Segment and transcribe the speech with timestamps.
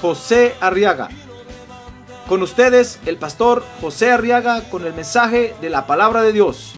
[0.00, 1.08] José Arriaga.
[2.28, 6.76] Con ustedes, el pastor José Arriaga con el mensaje de la palabra de Dios.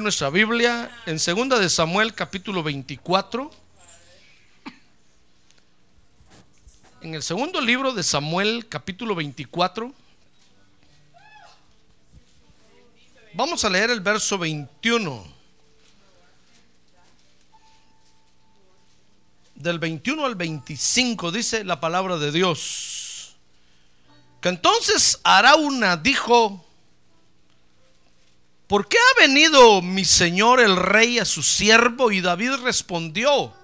[0.00, 3.50] nuestra Biblia en 2 de Samuel capítulo 24.
[7.02, 9.90] En el segundo libro de Samuel capítulo 24
[13.32, 15.24] vamos a leer el verso 21.
[19.54, 23.34] Del 21 al 25 dice la palabra de Dios.
[24.42, 26.62] Que entonces Arauna dijo,
[28.66, 32.12] ¿por qué ha venido mi señor el rey a su siervo?
[32.12, 33.54] Y David respondió,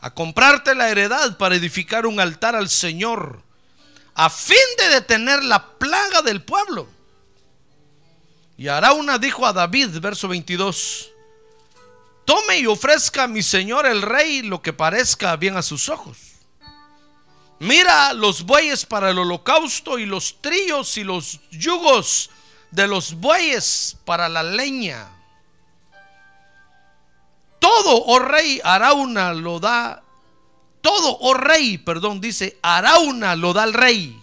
[0.00, 3.42] a comprarte la heredad para edificar un altar al Señor,
[4.14, 6.88] a fin de detener la plaga del pueblo.
[8.56, 11.10] Y Arauna dijo a David, verso 22,
[12.24, 16.18] tome y ofrezca a mi señor el rey lo que parezca bien a sus ojos.
[17.60, 22.30] Mira los bueyes para el holocausto y los trillos y los yugos
[22.70, 25.08] de los bueyes para la leña.
[27.68, 30.02] Todo, oh rey, Arauna lo da.
[30.80, 34.18] Todo, oh rey, perdón, dice, Arauna lo da al rey.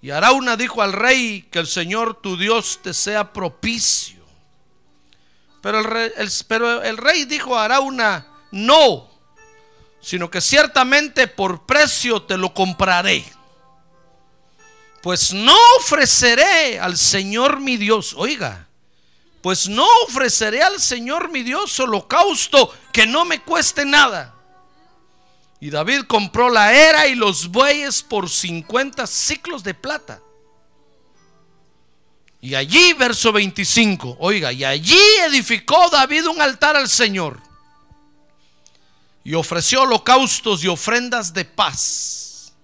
[0.00, 4.24] Y Arauna dijo al rey que el Señor tu Dios te sea propicio.
[5.60, 6.12] Pero el rey,
[6.48, 9.10] pero el rey dijo a Arauna, no,
[10.00, 13.22] sino que ciertamente por precio te lo compraré.
[15.02, 18.69] Pues no ofreceré al Señor mi Dios, oiga,
[19.42, 24.34] pues no ofreceré al Señor mi Dios holocausto que no me cueste nada.
[25.60, 30.20] Y David compró la era y los bueyes por 50 ciclos de plata.
[32.42, 37.38] Y allí, verso 25, oiga, y allí edificó David un altar al Señor.
[39.22, 42.54] Y ofreció holocaustos y ofrendas de paz.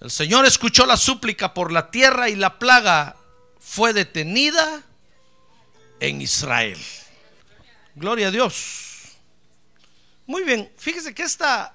[0.00, 3.16] El Señor escuchó la súplica por la tierra y la plaga
[3.58, 4.82] fue detenida
[6.00, 6.78] en Israel.
[7.94, 9.16] Gloria a Dios.
[10.26, 11.74] Muy bien, fíjese que esta,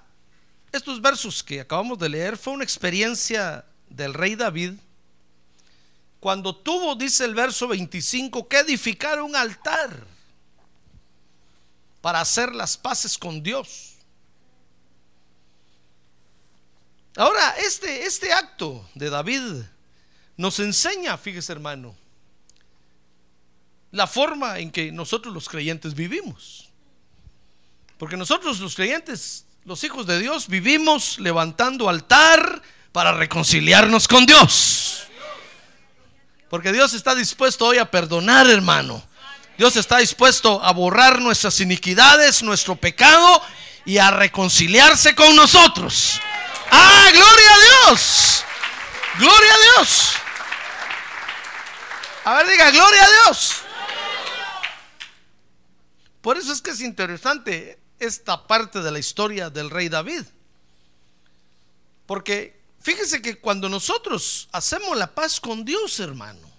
[0.72, 4.74] estos versos que acabamos de leer fue una experiencia del rey David
[6.20, 10.06] cuando tuvo, dice el verso 25, que edificar un altar
[12.00, 13.96] para hacer las paces con Dios.
[17.16, 19.64] Ahora, este, este acto de David
[20.38, 21.96] nos enseña, fíjese hermano,
[23.92, 26.70] la forma en que nosotros los creyentes vivimos.
[27.98, 35.04] Porque nosotros los creyentes, los hijos de Dios, vivimos levantando altar para reconciliarnos con Dios.
[36.50, 39.04] Porque Dios está dispuesto hoy a perdonar, hermano.
[39.58, 43.42] Dios está dispuesto a borrar nuestras iniquidades, nuestro pecado
[43.86, 46.20] y a reconciliarse con nosotros.
[46.72, 48.44] Ah, gloria a Dios.
[49.20, 50.12] Gloria a Dios.
[52.24, 53.61] A ver, diga, gloria a Dios.
[56.22, 60.24] Por eso es que es interesante esta parte de la historia del rey David.
[62.06, 66.50] Porque fíjese que cuando nosotros hacemos la paz con Dios, hermano,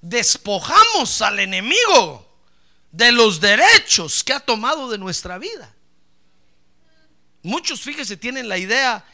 [0.00, 2.26] despojamos al enemigo
[2.92, 5.74] de los derechos que ha tomado de nuestra vida.
[7.42, 9.04] Muchos, fíjese, tienen la idea,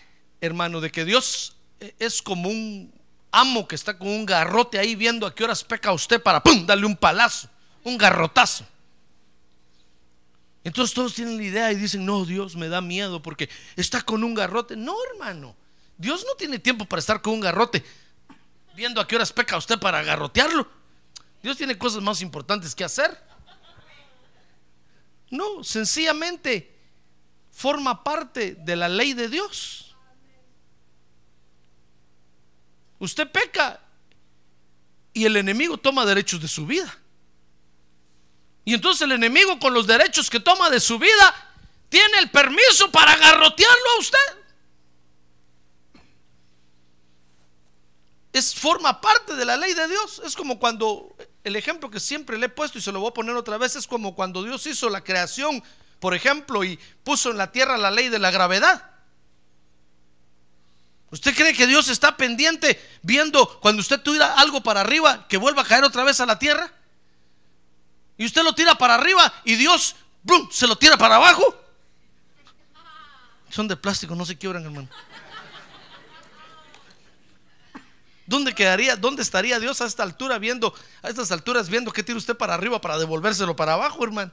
[0.41, 1.57] hermano, de que Dios
[1.99, 2.93] es como un
[3.31, 6.87] amo que está con un garrote ahí viendo a qué horas peca usted para darle
[6.87, 7.49] un palazo,
[7.83, 8.67] un garrotazo.
[10.65, 14.23] Entonces todos tienen la idea y dicen, no, Dios me da miedo porque está con
[14.23, 14.77] un garrote.
[14.77, 15.57] No, hermano,
[15.99, 17.85] Dios no tiene tiempo para estar con un garrote
[18.75, 20.69] viendo a qué horas peca usted para garrotearlo.
[21.43, 23.19] Dios tiene cosas más importantes que hacer.
[25.31, 26.79] No, sencillamente
[27.51, 29.97] forma parte de la ley de Dios.
[32.99, 33.81] Usted peca
[35.13, 36.97] y el enemigo toma derechos de su vida.
[38.65, 41.35] Y entonces el enemigo con los derechos que toma de su vida
[41.89, 44.43] tiene el permiso para garrotearlo a usted.
[48.33, 50.23] es forma parte de la ley de Dios.
[50.25, 51.15] Es como cuando
[51.45, 53.77] el ejemplo que siempre le he puesto y se lo voy a poner otra vez
[53.77, 55.63] es como cuando Dios hizo la creación,
[56.01, 58.91] por ejemplo, y puso en la tierra la ley de la gravedad.
[61.11, 65.61] ¿Usted cree que Dios está pendiente viendo cuando usted tira algo para arriba que vuelva
[65.63, 66.73] a caer otra vez a la tierra?
[68.23, 69.97] Y usted lo tira para arriba y Dios
[70.53, 71.43] se lo tira para abajo.
[73.51, 74.89] Son de plástico, no se quiebran, hermano.
[78.25, 80.73] ¿Dónde quedaría, dónde estaría Dios a esta altura viendo,
[81.03, 84.31] a estas alturas viendo que tira usted para arriba para devolvérselo para abajo, hermano?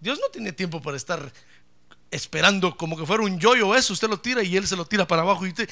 [0.00, 1.32] Dios no tiene tiempo para estar
[2.10, 5.06] esperando como que fuera un yoyo eso, usted lo tira y él se lo tira
[5.06, 5.70] para abajo y usted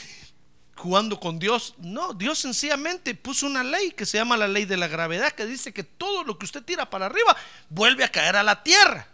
[0.77, 1.75] jugando con Dios.
[1.79, 5.47] No, Dios sencillamente puso una ley que se llama la ley de la gravedad, que
[5.47, 7.37] dice que todo lo que usted tira para arriba
[7.69, 9.07] vuelve a caer a la tierra,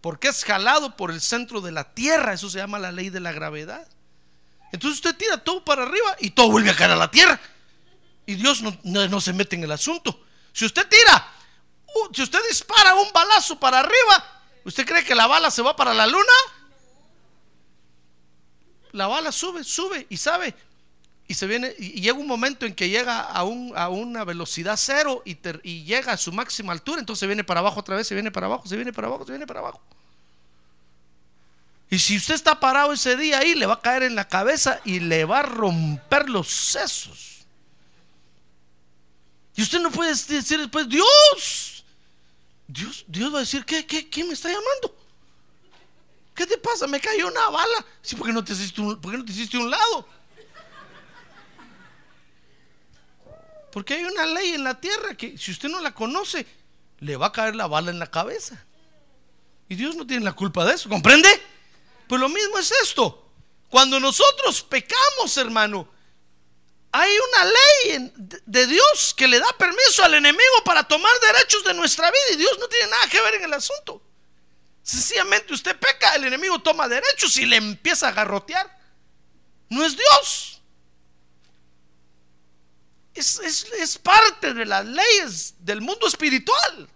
[0.00, 3.20] porque es jalado por el centro de la tierra, eso se llama la ley de
[3.20, 3.86] la gravedad.
[4.72, 7.38] Entonces usted tira todo para arriba y todo vuelve a caer a la tierra.
[8.24, 10.24] Y Dios no, se mete en el asunto.
[10.52, 11.28] Si usted tira,
[12.12, 14.32] si usted dispara un balazo para arriba,
[14.64, 16.32] ¿Usted cree que la bala se va para la luna?
[18.92, 20.54] La bala sube, sube y sabe.
[21.28, 24.76] Y se viene, y llega un momento en que llega a, un, a una velocidad
[24.76, 27.00] cero y, y llega a su máxima altura.
[27.00, 29.32] Entonces viene para abajo otra vez, se viene para abajo, se viene para abajo, se
[29.32, 29.80] viene para abajo.
[31.88, 34.80] Y si usted está parado ese día ahí, le va a caer en la cabeza
[34.84, 37.44] y le va a romper los sesos.
[39.54, 41.84] Y usted no puede decir después, Dios,
[42.66, 44.96] Dios, Dios va a decir, ¿qué, qué, quién me está llamando?
[46.34, 46.86] ¿Qué te pasa?
[46.86, 47.84] Me cayó una bala.
[48.00, 50.08] Sí, porque no te hiciste un, ¿por qué no te hiciste un lado?
[53.72, 56.46] Porque hay una ley en la tierra que si usted no la conoce,
[57.00, 58.62] le va a caer la bala en la cabeza.
[59.68, 61.28] Y Dios no tiene la culpa de eso, ¿comprende?
[62.06, 63.32] Pues lo mismo es esto.
[63.70, 65.88] Cuando nosotros pecamos, hermano,
[66.92, 68.12] hay una ley
[68.44, 72.36] de Dios que le da permiso al enemigo para tomar derechos de nuestra vida y
[72.36, 74.02] Dios no tiene nada que ver en el asunto.
[74.82, 78.78] Sencillamente usted peca, el enemigo toma derechos y le empieza a garrotear.
[79.70, 80.51] No es Dios.
[83.14, 86.88] Es, es parte de las leyes del mundo espiritual.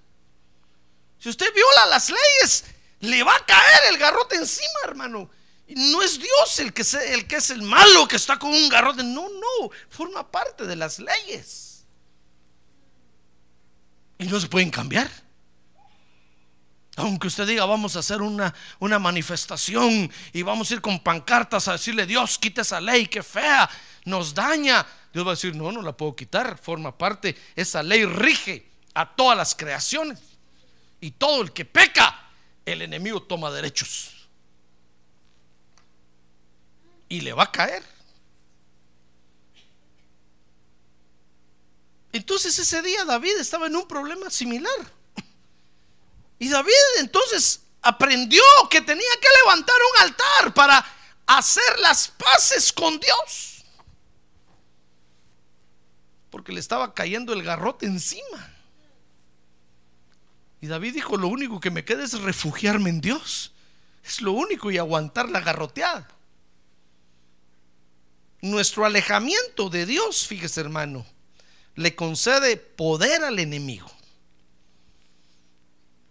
[1.18, 2.64] Si usted viola las leyes,
[3.00, 5.30] le va a caer el garrote encima, hermano.
[5.68, 6.82] No es Dios el que,
[7.12, 9.02] el que es el malo que está con un garrote.
[9.02, 9.70] No, no.
[9.90, 11.84] Forma parte de las leyes.
[14.18, 15.10] Y no se pueden cambiar.
[16.98, 21.68] Aunque usted diga, vamos a hacer una, una manifestación y vamos a ir con pancartas
[21.68, 23.68] a decirle, Dios, quita esa ley, que fea,
[24.04, 24.86] nos daña.
[25.16, 29.16] Dios va a decir, no, no la puedo quitar, forma parte, esa ley rige a
[29.16, 30.18] todas las creaciones.
[31.00, 32.28] Y todo el que peca,
[32.66, 34.28] el enemigo toma derechos
[37.08, 37.82] y le va a caer.
[42.12, 44.92] Entonces ese día David estaba en un problema similar.
[46.38, 50.84] Y David entonces aprendió que tenía que levantar un altar para
[51.24, 53.55] hacer las paces con Dios.
[56.36, 58.52] Porque le estaba cayendo el garrote encima.
[60.60, 63.52] Y David dijo, lo único que me queda es refugiarme en Dios.
[64.04, 66.06] Es lo único y aguantar la garroteada
[68.40, 71.06] nuestro alejamiento de Dios, fíjese hermano,
[71.74, 73.90] le concede poder al enemigo.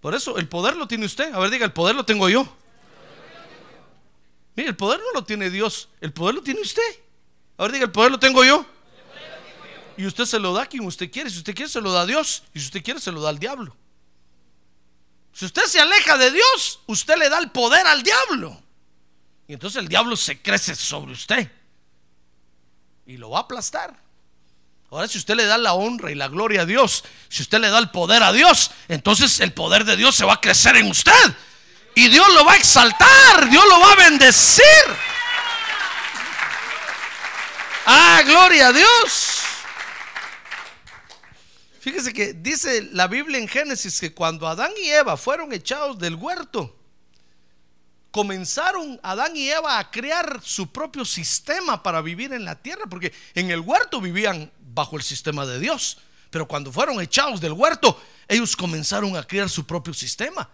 [0.02, 1.34] Por eso, el poder lo tiene usted.
[1.34, 2.48] A ver, diga, el poder lo tengo yo.
[4.56, 7.00] Mire, el poder no lo tiene Dios, el poder lo tiene usted.
[7.58, 8.66] A ver, diga, el poder lo tengo yo.
[9.98, 11.30] Y usted se lo da a quien usted quiere.
[11.30, 12.44] Si usted quiere, se lo da a Dios.
[12.54, 13.76] Y si usted quiere, se lo da al diablo.
[15.34, 18.62] Si usted se aleja de Dios, usted le da el poder al diablo.
[19.48, 21.52] Y entonces el diablo se crece sobre usted
[23.06, 23.96] y lo va a aplastar.
[24.90, 27.70] Ahora, si usted le da la honra y la gloria a Dios, si usted le
[27.70, 30.90] da el poder a Dios, entonces el poder de Dios se va a crecer en
[30.90, 31.36] usted.
[31.96, 34.64] Y Dios lo va a exaltar, Dios lo va a bendecir.
[37.86, 39.35] Ah, gloria a Dios.
[41.86, 46.16] Fíjese que dice la Biblia en Génesis que cuando Adán y Eva fueron echados del
[46.16, 46.76] huerto,
[48.10, 53.14] comenzaron Adán y Eva a crear su propio sistema para vivir en la tierra, porque
[53.36, 56.00] en el huerto vivían bajo el sistema de Dios,
[56.32, 60.50] pero cuando fueron echados del huerto, ellos comenzaron a crear su propio sistema.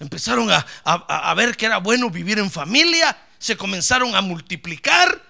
[0.00, 5.27] Empezaron a, a ver que era bueno vivir en familia, se comenzaron a multiplicar.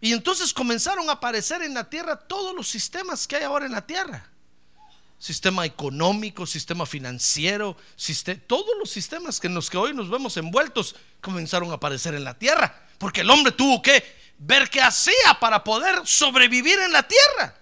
[0.00, 3.72] Y entonces comenzaron a aparecer en la tierra todos los sistemas que hay ahora en
[3.72, 4.30] la tierra
[5.18, 7.76] sistema económico, sistema financiero,
[8.46, 12.24] todos los sistemas que en los que hoy nos vemos envueltos comenzaron a aparecer en
[12.24, 17.02] la tierra, porque el hombre tuvo que ver qué hacía para poder sobrevivir en la
[17.02, 17.54] tierra.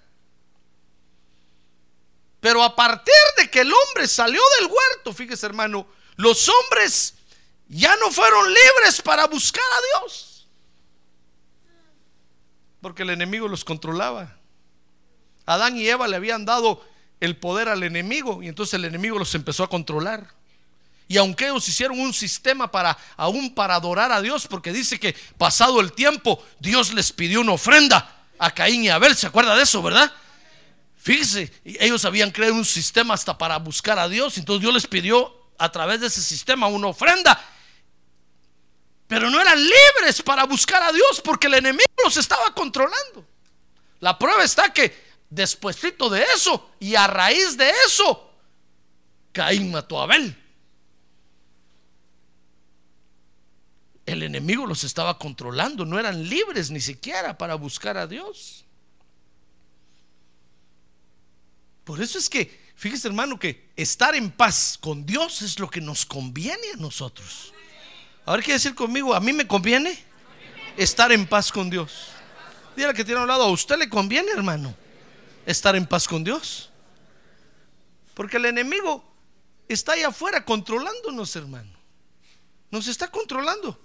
[2.40, 7.14] Pero a partir de que el hombre salió del huerto, fíjese hermano, los hombres
[7.68, 10.25] ya no fueron libres para buscar a Dios.
[12.86, 14.36] Porque el enemigo los controlaba.
[15.44, 16.80] Adán y Eva le habían dado
[17.18, 20.28] el poder al enemigo y entonces el enemigo los empezó a controlar.
[21.08, 25.16] Y aunque ellos hicieron un sistema para aún para adorar a Dios, porque dice que
[25.36, 29.64] pasado el tiempo Dios les pidió una ofrenda a Caín y Abel, ¿se acuerda de
[29.64, 30.12] eso, verdad?
[30.96, 35.34] Fíjese, ellos habían creado un sistema hasta para buscar a Dios, entonces Dios les pidió
[35.58, 37.36] a través de ese sistema una ofrenda.
[39.06, 43.25] Pero no eran libres para buscar a Dios porque el enemigo los estaba controlando.
[44.00, 48.30] La prueba está que despuésito de eso y a raíz de eso,
[49.32, 50.36] Caín mató a Abel.
[54.06, 58.64] El enemigo los estaba controlando, no eran libres ni siquiera para buscar a Dios.
[61.84, 65.80] Por eso es que, fíjese hermano, que estar en paz con Dios es lo que
[65.80, 67.52] nos conviene a nosotros.
[68.26, 69.97] Ahora quiere decir conmigo, a mí me conviene
[70.76, 72.09] estar en paz con Dios.
[72.76, 74.75] Dígale que tiene a un lado, a usted le conviene, hermano,
[75.47, 76.71] estar en paz con Dios.
[78.14, 79.04] Porque el enemigo
[79.68, 81.71] está ahí afuera controlándonos, hermano.
[82.71, 83.80] Nos está controlando.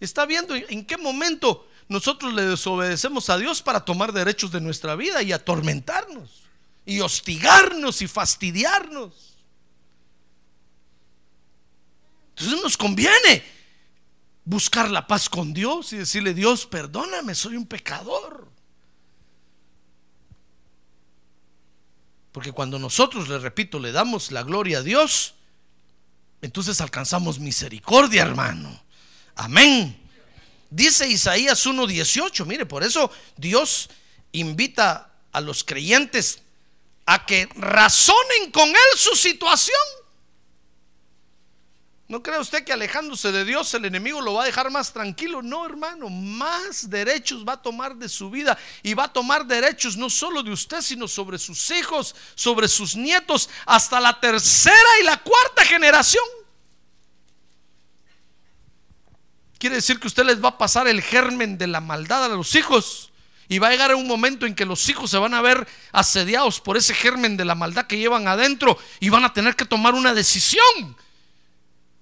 [0.00, 4.96] Está viendo en qué momento nosotros le desobedecemos a Dios para tomar derechos de nuestra
[4.96, 6.42] vida y atormentarnos
[6.84, 9.29] y hostigarnos y fastidiarnos.
[12.40, 13.44] Entonces nos conviene
[14.46, 18.48] buscar la paz con Dios y decirle, Dios, perdóname, soy un pecador.
[22.32, 25.34] Porque cuando nosotros, le repito, le damos la gloria a Dios,
[26.40, 28.82] entonces alcanzamos misericordia, hermano.
[29.34, 30.00] Amén.
[30.70, 33.90] Dice Isaías 1:18, mire, por eso Dios
[34.32, 36.40] invita a los creyentes
[37.04, 39.99] a que razonen con él su situación.
[42.10, 45.42] ¿No cree usted que alejándose de Dios el enemigo lo va a dejar más tranquilo?
[45.42, 49.96] No, hermano, más derechos va a tomar de su vida y va a tomar derechos
[49.96, 55.04] no solo de usted, sino sobre sus hijos, sobre sus nietos, hasta la tercera y
[55.04, 56.24] la cuarta generación.
[59.56, 62.56] Quiere decir que usted les va a pasar el germen de la maldad a los
[62.56, 63.12] hijos.
[63.48, 66.60] Y va a llegar un momento en que los hijos se van a ver asediados
[66.60, 69.94] por ese germen de la maldad que llevan adentro y van a tener que tomar
[69.94, 70.96] una decisión.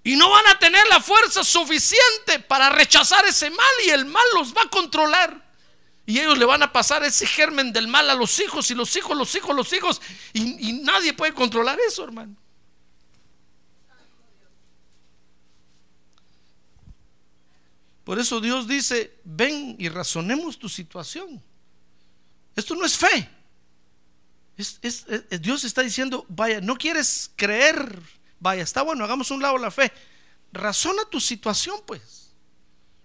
[0.09, 4.25] Y no van a tener la fuerza suficiente para rechazar ese mal y el mal
[4.33, 5.47] los va a controlar.
[6.07, 8.97] Y ellos le van a pasar ese germen del mal a los hijos y los
[8.97, 10.01] hijos, los hijos, los hijos.
[10.33, 12.35] Y, nadie puede controlar eso, hermano.
[18.03, 21.43] Por eso Dios dice, ven y razonemos tu situación.
[22.57, 23.29] Esto no es fe.
[25.39, 28.01] Dios está diciendo, vaya, no quieres creer,
[28.41, 29.93] vaya, está bueno, hagamos un lado la fe.
[30.53, 32.33] Razona tu situación, pues.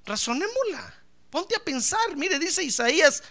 [0.06, 0.94] Razonémosla.
[1.30, 2.16] Ponte a pensar.
[2.16, 3.24] Mire, dice Isaías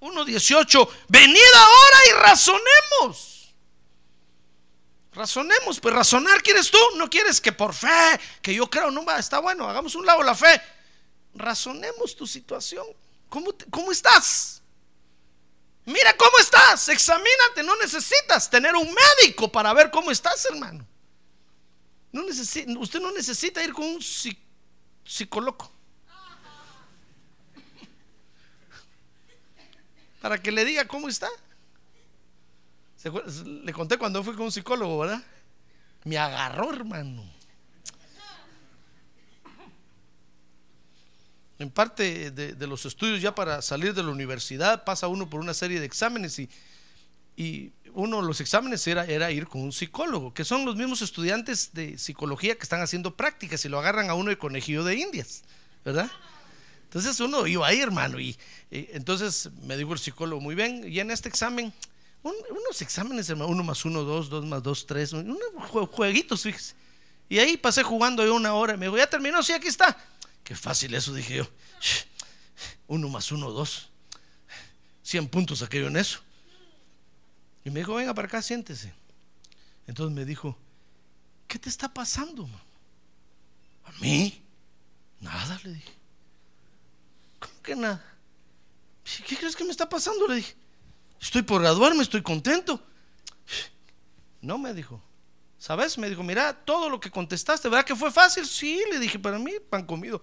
[0.00, 3.54] 1.18, venid ahora y razonemos.
[5.12, 9.18] Razonemos, pues razonar quieres tú, no quieres que por fe, que yo creo, no va,
[9.18, 10.62] está bueno, hagamos un lado la fe
[11.38, 12.86] razonemos tu situación.
[13.28, 14.62] ¿Cómo, cómo estás?
[15.84, 20.86] Mira cómo estás, examínate, no necesitas tener un médico para ver cómo estás, hermano.
[22.12, 24.00] Usted no necesita ir con un
[25.04, 25.78] psicólogo
[30.20, 31.28] para que le diga cómo está.
[33.44, 35.22] Le conté cuando fui con un psicólogo, ¿verdad?
[36.04, 37.24] Me agarró, hermano.
[41.58, 45.54] En parte de, los estudios ya para salir de la universidad pasa uno por una
[45.54, 50.44] serie de exámenes y uno de los exámenes era, era ir con un psicólogo, que
[50.44, 54.30] son los mismos estudiantes de psicología que están haciendo prácticas y lo agarran a uno
[54.30, 55.42] de conejillo de indias,
[55.84, 56.08] ¿verdad?
[56.84, 58.38] Entonces uno iba ahí, hermano, y,
[58.70, 61.72] entonces me dijo el psicólogo, muy bien, y en este examen,
[62.22, 65.36] unos exámenes, hermano, uno más uno, dos, dos más dos, tres, unos
[65.90, 66.74] jueguitos, fíjese.
[67.28, 69.98] Y ahí pasé jugando ahí una hora, me dijo, ya terminó, sí, aquí está.
[70.44, 71.48] Qué fácil eso, dije yo.
[72.86, 73.90] Uno más uno, dos.
[75.02, 76.20] Cien puntos yo en eso.
[77.68, 78.94] Y me dijo, venga para acá, siéntese.
[79.86, 80.56] Entonces me dijo,
[81.46, 82.48] ¿qué te está pasando?
[83.84, 84.42] ¿A mí?
[85.20, 85.92] Nada, le dije.
[87.38, 88.02] ¿Cómo que nada?
[89.26, 90.26] ¿Qué crees que me está pasando?
[90.28, 90.56] Le dije.
[91.20, 92.82] Estoy por graduarme, estoy contento.
[94.40, 95.02] No, me dijo.
[95.58, 95.98] ¿Sabes?
[95.98, 98.46] Me dijo, mira, todo lo que contestaste, ¿verdad que fue fácil?
[98.46, 100.22] Sí, le dije, para mí, pan comido.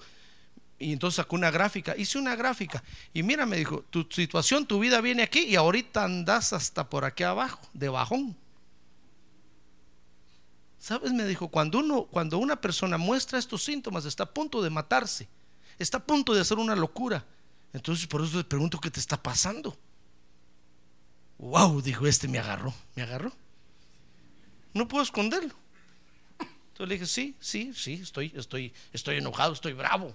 [0.78, 2.84] Y entonces sacó una gráfica, hice una gráfica.
[3.14, 7.06] Y mira, me dijo, tu situación, tu vida viene aquí y ahorita andas hasta por
[7.06, 8.36] aquí abajo, de bajón.
[10.78, 11.14] ¿Sabes?
[11.14, 15.28] Me dijo, cuando, uno, cuando una persona muestra estos síntomas, está a punto de matarse,
[15.80, 17.26] está a punto de hacer una locura.
[17.74, 19.76] Entonces por eso le pregunto qué te está pasando.
[21.38, 23.32] Wow, dijo este, me agarró, me agarró.
[24.74, 25.54] No puedo esconderlo.
[26.40, 30.14] Entonces le dije, sí, sí, sí, estoy, estoy, estoy enojado, estoy bravo.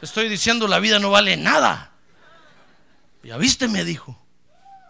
[0.00, 1.92] Estoy diciendo la vida no vale nada.
[3.22, 4.18] Ya viste, me dijo.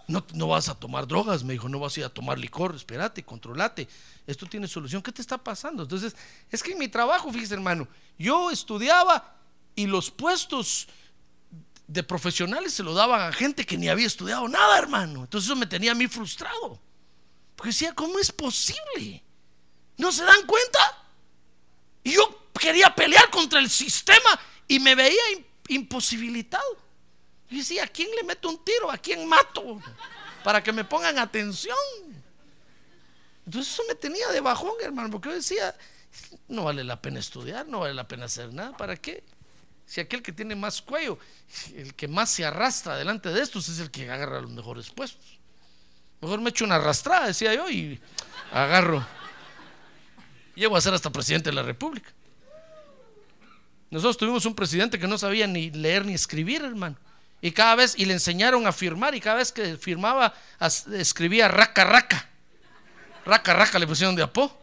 [0.07, 2.75] No, no vas a tomar drogas, me dijo, no vas a ir a tomar licor,
[2.75, 3.89] espérate, controlate.
[4.27, 5.03] Esto tiene solución.
[5.03, 5.83] ¿Qué te está pasando?
[5.83, 6.17] Entonces,
[6.51, 7.87] es que en mi trabajo, fíjese, hermano,
[8.19, 9.37] yo estudiaba
[9.75, 10.89] y los puestos
[11.87, 15.25] de profesionales se lo daban a gente que ni había estudiado nada, hermano.
[15.25, 16.81] Entonces eso me tenía a mí frustrado.
[17.57, 19.23] Porque decía, ¿cómo es posible?
[19.97, 20.79] ¿No se dan cuenta?
[22.05, 24.39] Y yo quería pelear contra el sistema
[24.69, 25.23] y me veía
[25.69, 26.77] imposibilitado.
[27.51, 28.91] Y decía, ¿a quién le meto un tiro?
[28.91, 29.81] ¿A quién mato?
[30.45, 31.77] Para que me pongan atención.
[33.47, 35.75] Entonces eso me tenía de bajón, hermano, porque yo decía,
[36.49, 39.25] no vale la pena estudiar, no vale la pena hacer nada, ¿para qué?
[39.87, 41.19] Si aquel que tiene más cuello,
[41.75, 45.39] el que más se arrastra delante de estos es el que agarra los mejores puestos.
[46.21, 47.99] Mejor me echo una arrastrada, decía yo, y
[48.53, 49.07] agarro.
[50.55, 52.13] Llego a ser hasta presidente de la República.
[53.91, 56.97] Nosotros tuvimos un presidente que no sabía ni leer ni escribir, hermano.
[57.41, 60.35] Y cada vez, y le enseñaron a firmar, y cada vez que firmaba,
[60.93, 62.29] escribía raca, raca.
[63.25, 64.61] Raca, raca, le pusieron de apo.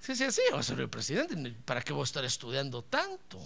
[0.00, 1.36] Sí, sí, sí, va a ser el presidente.
[1.64, 3.38] ¿Para qué voy a estar estudiando tanto?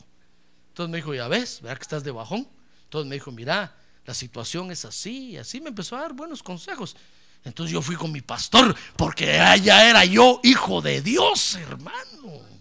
[0.68, 2.48] Entonces me dijo, ya ves, ¿verdad que estás de bajón?
[2.84, 6.96] Entonces me dijo, mira, la situación es así, así me empezó a dar buenos consejos.
[7.44, 9.26] Entonces yo fui con mi pastor, porque
[9.62, 12.55] ya era yo hijo de Dios, hermano.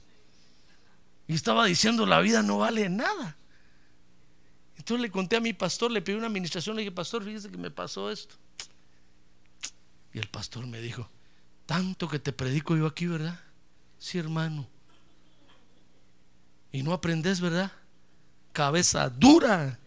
[1.27, 3.37] Y estaba diciendo, la vida no vale nada.
[4.77, 7.57] Entonces le conté a mi pastor, le pedí una administración, le dije, pastor, fíjese que
[7.57, 8.35] me pasó esto.
[10.13, 11.09] Y el pastor me dijo,
[11.65, 13.39] tanto que te predico yo aquí, ¿verdad?
[13.97, 14.67] Sí, hermano.
[16.71, 17.71] Y no aprendes, ¿verdad?
[18.51, 19.79] Cabeza dura.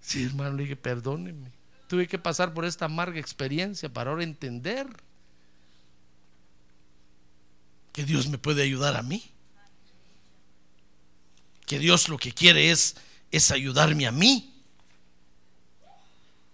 [0.00, 1.52] Sí, hermano, le dije, perdóneme.
[1.88, 4.86] Tuve que pasar por esta amarga experiencia para ahora entender
[7.96, 9.24] que Dios me puede ayudar a mí.
[11.64, 12.94] Que Dios lo que quiere es,
[13.30, 14.54] es ayudarme a mí.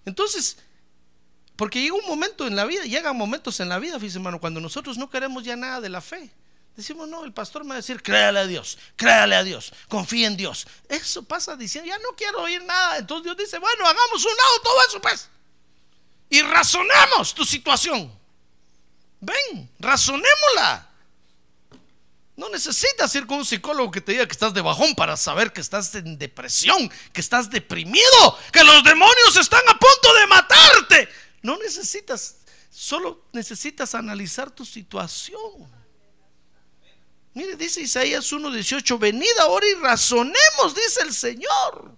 [0.05, 0.57] Entonces,
[1.57, 4.61] porque llega un momento en la vida, llegan momentos en la vida, fíjese hermano, cuando
[4.61, 6.31] nosotros no queremos ya nada de la fe.
[6.77, 10.29] Decimos, no, el pastor me va a decir, créale a Dios, créale a Dios, confía
[10.29, 10.69] en Dios.
[10.89, 12.99] Eso pasa diciendo, ya no quiero oír nada.
[12.99, 15.29] Entonces Dios dice, bueno, hagamos un lado todo eso, pues.
[16.31, 18.17] Y razonemos tu situación.
[19.21, 20.92] Ven, razonémosla.
[22.43, 25.53] No necesitas ir con un psicólogo que te diga que estás de bajón para saber
[25.53, 31.09] que estás en depresión, que estás deprimido, que los demonios están a punto de matarte.
[31.43, 35.41] No necesitas, solo necesitas analizar tu situación.
[37.33, 41.93] Mire, dice Isaías 1:18, venid ahora y razonemos, dice el Señor.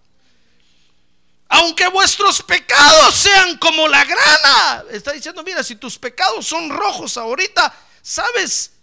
[1.49, 7.17] Aunque vuestros pecados sean como la grana, está diciendo, mira, si tus pecados son rojos
[7.17, 8.74] ahorita, sabes,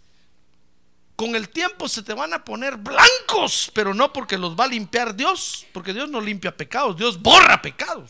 [1.21, 4.69] con el tiempo se te van a poner blancos, pero no porque los va a
[4.69, 8.09] limpiar Dios, porque Dios no limpia pecados, Dios borra pecados.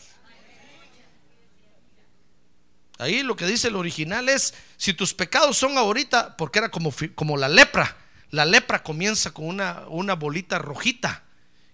[2.96, 6.90] Ahí lo que dice el original es, si tus pecados son ahorita, porque era como,
[7.14, 7.98] como la lepra,
[8.30, 11.22] la lepra comienza con una, una bolita rojita,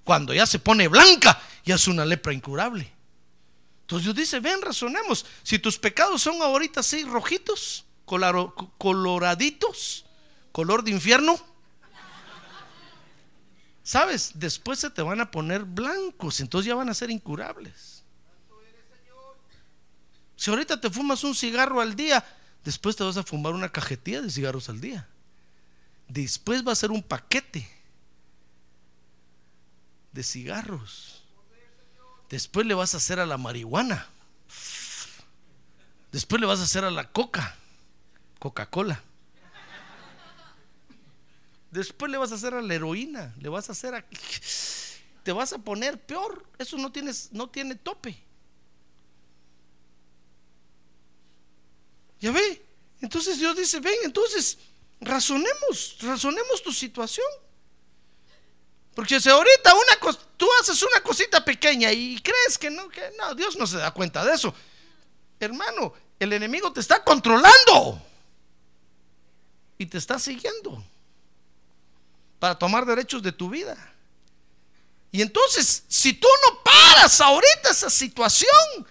[0.03, 2.93] cuando ya se pone blanca, ya es una lepra incurable.
[3.83, 7.85] Entonces Dios dice, ven, razonemos, si tus pecados son ahorita así rojitos,
[8.77, 10.05] coloraditos,
[10.53, 11.39] color de infierno.
[13.83, 14.33] ¿Sabes?
[14.35, 18.03] Después se te van a poner blancos, entonces ya van a ser incurables.
[20.37, 22.25] Si ahorita te fumas un cigarro al día,
[22.65, 25.09] después te vas a fumar una cajetilla de cigarros al día.
[26.07, 27.69] Después va a ser un paquete
[30.13, 31.25] de cigarros.
[32.29, 34.07] Después le vas a hacer a la marihuana.
[36.13, 37.57] Después le vas a hacer a la coca,
[38.39, 39.03] Coca-Cola.
[41.71, 44.05] Después le vas a hacer a la heroína, le vas a hacer a...
[45.23, 46.47] Te vas a poner peor.
[46.59, 48.19] Eso no, tienes, no tiene tope.
[52.21, 52.65] ¿Ya ve?
[53.01, 54.59] Entonces Dios dice, ven, entonces
[55.01, 57.27] razonemos, razonemos tu situación.
[58.95, 63.35] Porque si ahorita una tú haces una cosita pequeña y crees que no, que no,
[63.35, 64.53] Dios no se da cuenta de eso.
[65.39, 68.03] Hermano, el enemigo te está controlando.
[69.77, 70.83] y te está siguiendo
[72.39, 73.77] para tomar derechos de tu vida.
[75.11, 78.87] Y entonces, si tú no paras ahorita esa situación,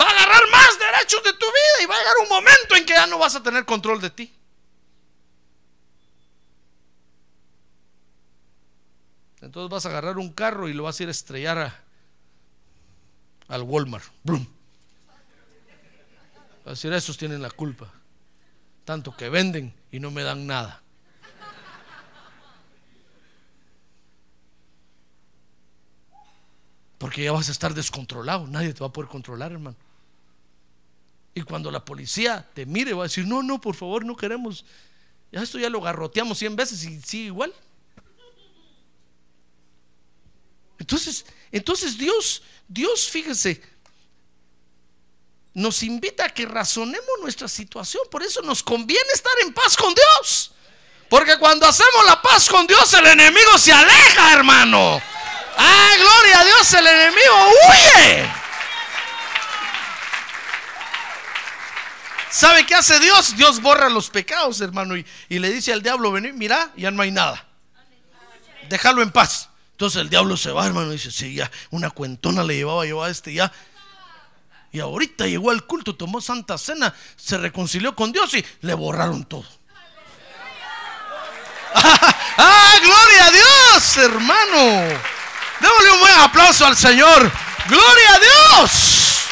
[0.00, 2.84] va a agarrar más derechos de tu vida y va a llegar un momento en
[2.84, 4.34] que ya no vas a tener control de ti.
[9.40, 11.82] Entonces vas a agarrar un carro y lo vas a ir a estrellar
[13.48, 14.04] al Walmart.
[14.22, 14.46] Brum.
[16.64, 17.92] Va a decir, esos tienen la culpa.
[18.84, 20.82] Tanto que venden y no me dan nada.
[27.02, 28.46] Porque ya vas a estar descontrolado.
[28.46, 29.76] Nadie te va a poder controlar, hermano.
[31.34, 34.64] Y cuando la policía te mire, va a decir, no, no, por favor, no queremos.
[35.32, 37.52] Ya esto ya lo garroteamos cien veces y sigue igual.
[40.78, 43.60] Entonces, entonces Dios, Dios, fíjese,
[45.54, 48.04] nos invita a que razonemos nuestra situación.
[48.12, 50.52] Por eso nos conviene estar en paz con Dios.
[51.10, 55.02] Porque cuando hacemos la paz con Dios, el enemigo se aleja, hermano.
[55.56, 57.34] Ah, gloria a Dios, el enemigo
[57.68, 58.42] huye.
[62.30, 63.36] ¿Sabe qué hace Dios?
[63.36, 67.10] Dios borra los pecados, hermano, y, le dice al diablo, vení, mira, ya no hay
[67.10, 67.46] nada.
[68.70, 69.50] Déjalo en paz.
[69.72, 73.02] Entonces el diablo se va, hermano, y dice, sí, ya, una cuentona le llevaba yo
[73.02, 73.52] a este ya.
[74.72, 79.24] Y ahorita llegó al culto, tomó Santa Cena, se reconcilió con Dios y le borraron
[79.24, 79.44] todo.
[81.74, 85.11] ¡Ah, gloria a Dios, hermano!
[85.62, 87.30] Démosle un buen aplauso al Señor.
[87.68, 89.28] ¡Gloria a Dios!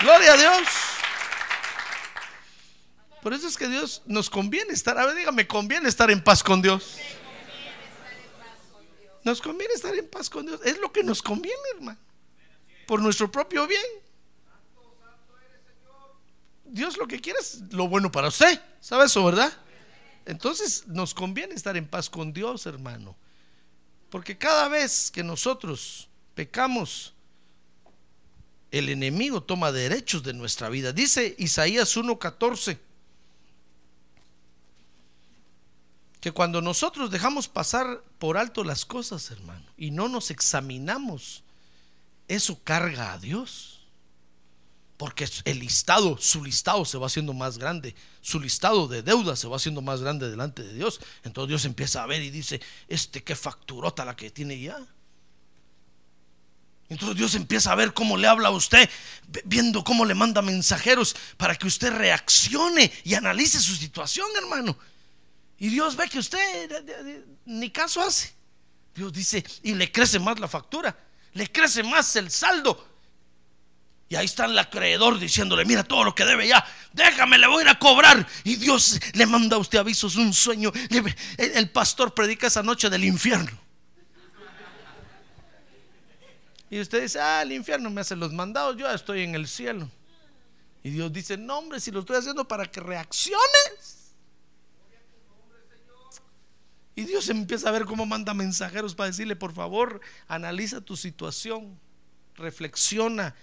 [0.00, 0.68] ¡Gloria a Dios!
[3.22, 6.44] Por eso es que Dios nos conviene estar, a ver, dígame, conviene estar en paz
[6.44, 6.96] con Dios.
[9.24, 10.60] Nos conviene estar en paz con Dios.
[10.64, 11.98] Es lo que nos conviene, hermano.
[12.86, 13.82] Por nuestro propio bien.
[16.66, 18.60] Dios lo que quiere es lo bueno para usted.
[18.80, 19.52] ¿Sabe eso, verdad?
[20.24, 23.16] Entonces nos conviene estar en paz con Dios, hermano.
[24.16, 27.12] Porque cada vez que nosotros pecamos,
[28.70, 30.94] el enemigo toma derechos de nuestra vida.
[30.94, 32.78] Dice Isaías 1:14
[36.18, 41.44] que cuando nosotros dejamos pasar por alto las cosas, hermano, y no nos examinamos,
[42.26, 43.75] eso carga a Dios.
[44.96, 49.46] Porque el listado, su listado se va haciendo más grande, su listado de deuda se
[49.46, 51.00] va haciendo más grande delante de Dios.
[51.22, 54.78] Entonces Dios empieza a ver y dice, este qué facturota la que tiene ya.
[56.88, 58.88] Entonces Dios empieza a ver cómo le habla a usted,
[59.44, 64.78] viendo cómo le manda mensajeros para que usted reaccione y analice su situación, hermano.
[65.58, 68.34] Y Dios ve que usted ni caso hace.
[68.94, 70.96] Dios dice, y le crece más la factura,
[71.34, 72.95] le crece más el saldo.
[74.08, 77.58] Y ahí está el acreedor diciéndole, mira todo lo que debe ya, déjame, le voy
[77.58, 78.26] a ir a cobrar.
[78.44, 80.72] Y Dios le manda a usted avisos, un sueño.
[81.36, 83.66] El pastor predica esa noche del infierno.
[86.70, 89.90] Y usted dice, ah, el infierno me hace los mandados, yo estoy en el cielo.
[90.82, 94.14] Y Dios dice, no hombre, si lo estoy haciendo para que reacciones.
[96.94, 101.78] Y Dios empieza a ver cómo manda mensajeros para decirle, por favor, analiza tu situación,
[102.36, 103.34] reflexiona.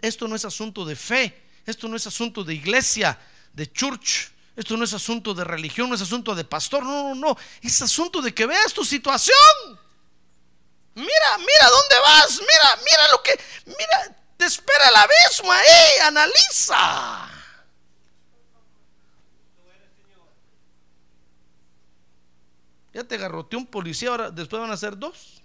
[0.00, 3.18] Esto no es asunto de fe, esto no es asunto de iglesia,
[3.52, 7.14] de church, esto no es asunto de religión, no es asunto de pastor, no, no,
[7.14, 9.36] no, es asunto de que veas tu situación.
[10.94, 17.28] Mira, mira dónde vas, mira, mira lo que, mira, te espera el abismo ahí, analiza.
[22.92, 25.42] Ya te garroteó un policía, ahora después van a ser dos.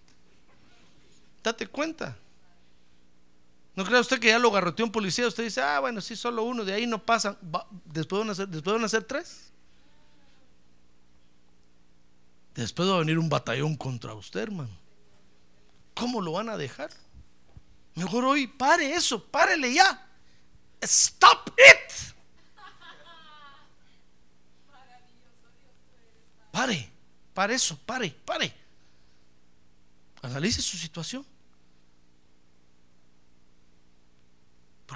[1.42, 2.18] Date cuenta.
[3.78, 5.28] ¿No cree usted que ya lo garroteó un policía?
[5.28, 7.38] Usted dice, ah, bueno, sí, solo uno, de ahí no pasan.
[7.86, 9.52] después, van a ser, después van a ser tres.
[12.56, 14.76] Después va a venir un batallón contra usted, hermano.
[15.94, 16.90] ¿Cómo lo van a dejar?
[17.94, 20.10] Mejor hoy pare eso, párele ya.
[20.82, 21.94] Stop it.
[26.52, 26.90] Pare.
[27.32, 28.52] Pare eso, pare, pare.
[30.24, 31.24] Analice su situación.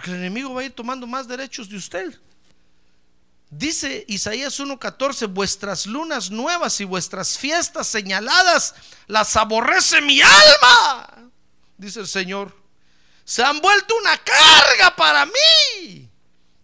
[0.02, 2.20] Porque el enemigo va a ir tomando más derechos de usted.
[3.52, 8.74] Dice Isaías 1:14, vuestras lunas nuevas y vuestras fiestas señaladas
[9.06, 11.30] las aborrece mi alma,
[11.78, 12.52] dice el Señor.
[13.24, 16.10] Se han vuelto una carga para mí.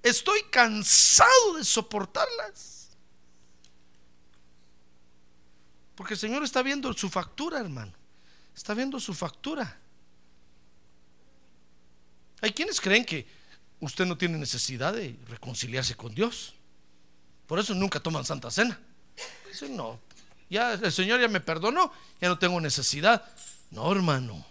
[0.02, 2.89] Estoy cansado de soportarlas.
[5.93, 7.93] Porque el Señor está viendo su factura, hermano.
[8.56, 9.80] Está viendo su factura.
[12.41, 13.28] Hay quienes creen que
[13.80, 16.54] usted no tiene necesidad de reconciliarse con Dios.
[17.47, 18.80] Por eso nunca toman Santa Cena.
[19.47, 20.00] Dicen, no,
[20.50, 23.23] ya el Señor ya me perdonó, ya no tengo necesidad.
[23.71, 24.45] No, hermano.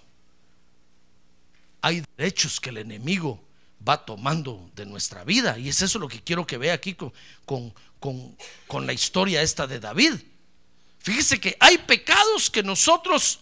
[1.82, 3.40] Hay derechos que el enemigo
[3.86, 5.58] va tomando de nuestra vida.
[5.58, 7.12] Y es eso lo que quiero que vea aquí con,
[7.44, 10.14] con, con, con la historia esta de David.
[10.98, 13.40] Fíjese que hay pecados que nosotros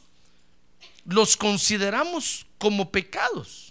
[1.07, 3.64] los consideramos como pecados.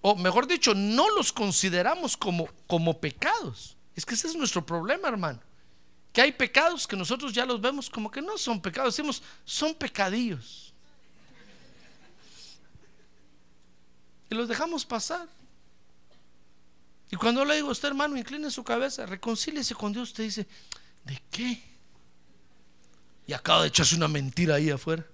[0.00, 3.76] O mejor dicho, no los consideramos como, como pecados.
[3.96, 5.40] Es que ese es nuestro problema, hermano.
[6.12, 8.96] Que hay pecados que nosotros ya los vemos como que no son pecados.
[8.96, 10.72] Decimos, son pecadillos.
[14.30, 15.28] Y los dejamos pasar.
[17.10, 20.46] Y cuando le digo a usted, hermano, incline su cabeza, reconcíliese con Dios, usted dice,
[21.04, 21.62] ¿de qué?
[23.26, 25.04] Y acaba de echarse una mentira ahí afuera.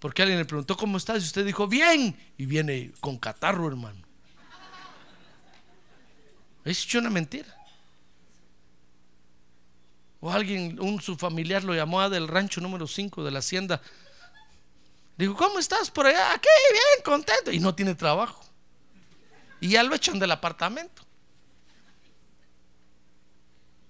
[0.00, 2.18] Porque alguien le preguntó cómo estás y usted dijo, bien.
[2.38, 4.00] Y viene con catarro, hermano.
[6.64, 7.54] Es una mentira.
[10.20, 13.80] O alguien, un su familiar lo llamó a del rancho número 5 de la hacienda.
[15.16, 16.32] Dijo, ¿cómo estás por allá?
[16.32, 17.52] Aquí, bien, contento.
[17.52, 18.42] Y no tiene trabajo.
[19.60, 21.02] Y ya lo echan del apartamento.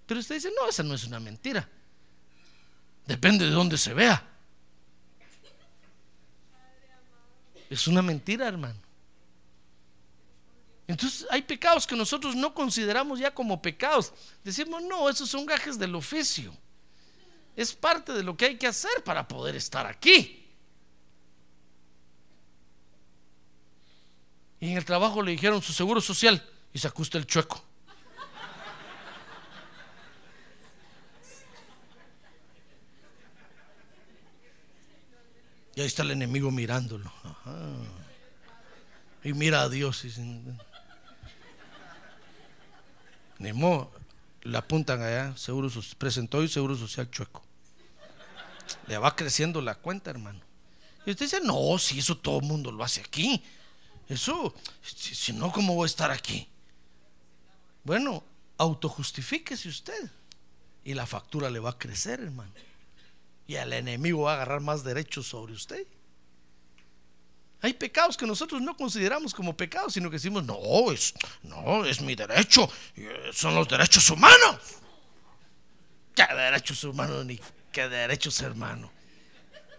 [0.07, 1.69] Pero usted dice, no, esa no es una mentira.
[3.07, 4.30] Depende de dónde se vea.
[7.71, 8.79] Es una mentira, hermano.
[10.89, 14.13] Entonces hay pecados que nosotros no consideramos ya como pecados.
[14.43, 16.53] Decimos, no, esos son gajes del oficio.
[17.55, 20.49] Es parte de lo que hay que hacer para poder estar aquí.
[24.59, 27.70] Y en el trabajo le dijeron su seguro social y se acusta el chueco.
[35.81, 37.11] Y ahí está el enemigo mirándolo.
[39.25, 40.05] Y mira a Dios.
[40.05, 40.13] Y
[43.39, 43.91] Nemo,
[44.43, 47.43] le apuntan allá, seguro presentó y seguro social chueco.
[48.89, 50.41] Le va creciendo la cuenta, hermano.
[51.07, 53.43] Y usted dice, no, si eso todo el mundo lo hace aquí.
[54.07, 56.47] Eso, si, si no, ¿cómo voy a estar aquí?
[57.85, 58.23] Bueno,
[58.59, 60.11] autojustifíquese usted.
[60.85, 62.53] Y la factura le va a crecer, hermano
[63.51, 65.85] y el enemigo va a agarrar más derechos sobre usted.
[67.63, 72.01] Hay pecados que nosotros no consideramos como pecados, sino que decimos, no, es, no, es
[72.01, 74.57] mi derecho, eh, son los derechos humanos.
[76.15, 77.41] ¿Qué derechos humanos ni
[77.73, 78.89] qué derechos hermano?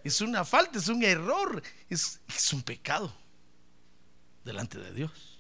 [0.04, 2.20] Es una falta, es un error, es,
[2.52, 3.16] un pecado
[4.44, 5.40] delante de Dios.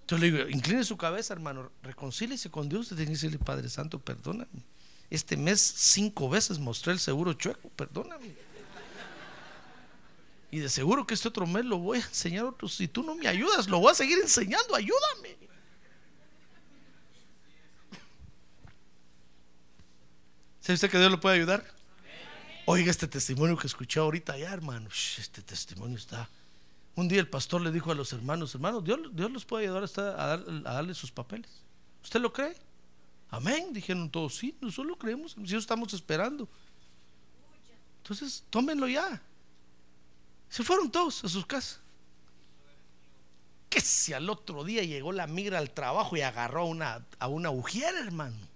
[0.00, 4.77] Entonces le digo, incline su cabeza, hermano, reconcíliese con Dios, que decirle, Padre Santo, perdóname.
[5.10, 8.34] Este mes cinco veces mostré el seguro chueco, perdóname.
[10.50, 12.74] Y de seguro que este otro mes lo voy a enseñar a otros.
[12.74, 15.36] Si tú no me ayudas, lo voy a seguir enseñando, ayúdame.
[20.60, 21.64] ¿Sabe usted que Dios lo puede ayudar?
[22.66, 24.90] Oiga este testimonio que escuché ahorita allá, hermano.
[25.18, 26.28] Este testimonio está.
[26.94, 29.84] Un día el pastor le dijo a los hermanos, hermanos, Dios, Dios los puede ayudar
[29.84, 30.36] a, a
[30.74, 31.50] darle sus papeles.
[32.02, 32.54] ¿Usted lo cree?
[33.30, 36.48] Amén, dijeron todos, sí, nosotros lo creemos, si estamos esperando.
[37.98, 39.20] Entonces, tómenlo ya.
[40.48, 41.80] Se fueron todos a sus casas.
[43.68, 47.28] Que si al otro día llegó la migra al trabajo y agarró a una, a
[47.28, 47.50] una
[47.98, 48.48] hermano.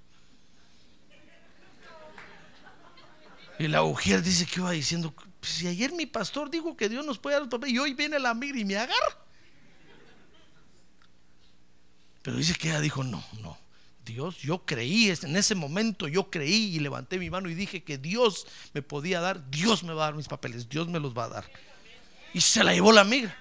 [3.58, 7.04] Y la ujier dice que iba diciendo, pues, si ayer mi pastor dijo que Dios
[7.04, 9.18] nos puede dar el papel y hoy viene la migra y me agarra.
[12.22, 13.58] Pero dice que ella dijo, no, no.
[14.04, 17.98] Dios, yo creí, en ese momento yo creí y levanté mi mano y dije que
[17.98, 21.24] Dios me podía dar, Dios me va a dar mis papeles, Dios me los va
[21.24, 21.50] a dar.
[22.34, 23.36] Y se la llevó la amiga,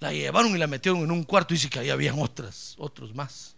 [0.00, 3.14] la llevaron y la metieron en un cuarto y dice que ahí habían otras, otros
[3.14, 3.54] más.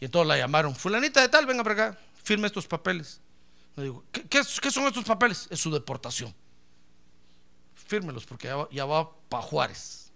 [0.00, 3.20] Y entonces la llamaron, fulanita de tal, venga para acá, firme estos papeles.
[3.76, 5.46] Le digo, ¿qué, son estos papeles?
[5.50, 6.34] Es su deportación.
[7.74, 10.10] Fírmelos porque ya va, ya va para Juárez.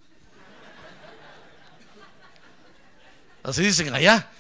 [3.43, 4.31] Así dicen allá.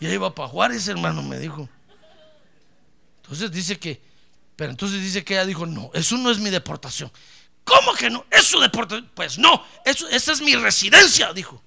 [0.00, 1.68] Y ahí va para Juárez, hermano, me dijo.
[3.22, 4.00] Entonces dice que,
[4.56, 7.10] pero entonces dice que ella dijo, no, eso no es mi deportación.
[7.64, 8.24] ¿Cómo que no?
[8.30, 9.10] ¿Es su deportación?
[9.14, 11.62] Pues no, eso, esa es mi residencia, dijo.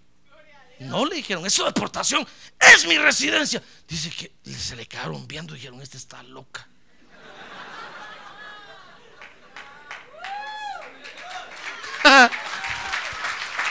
[0.80, 2.28] No le dijeron, es su deportación,
[2.60, 3.62] es mi residencia.
[3.88, 6.67] Dice que se le quedaron viendo y dijeron, esta está loca.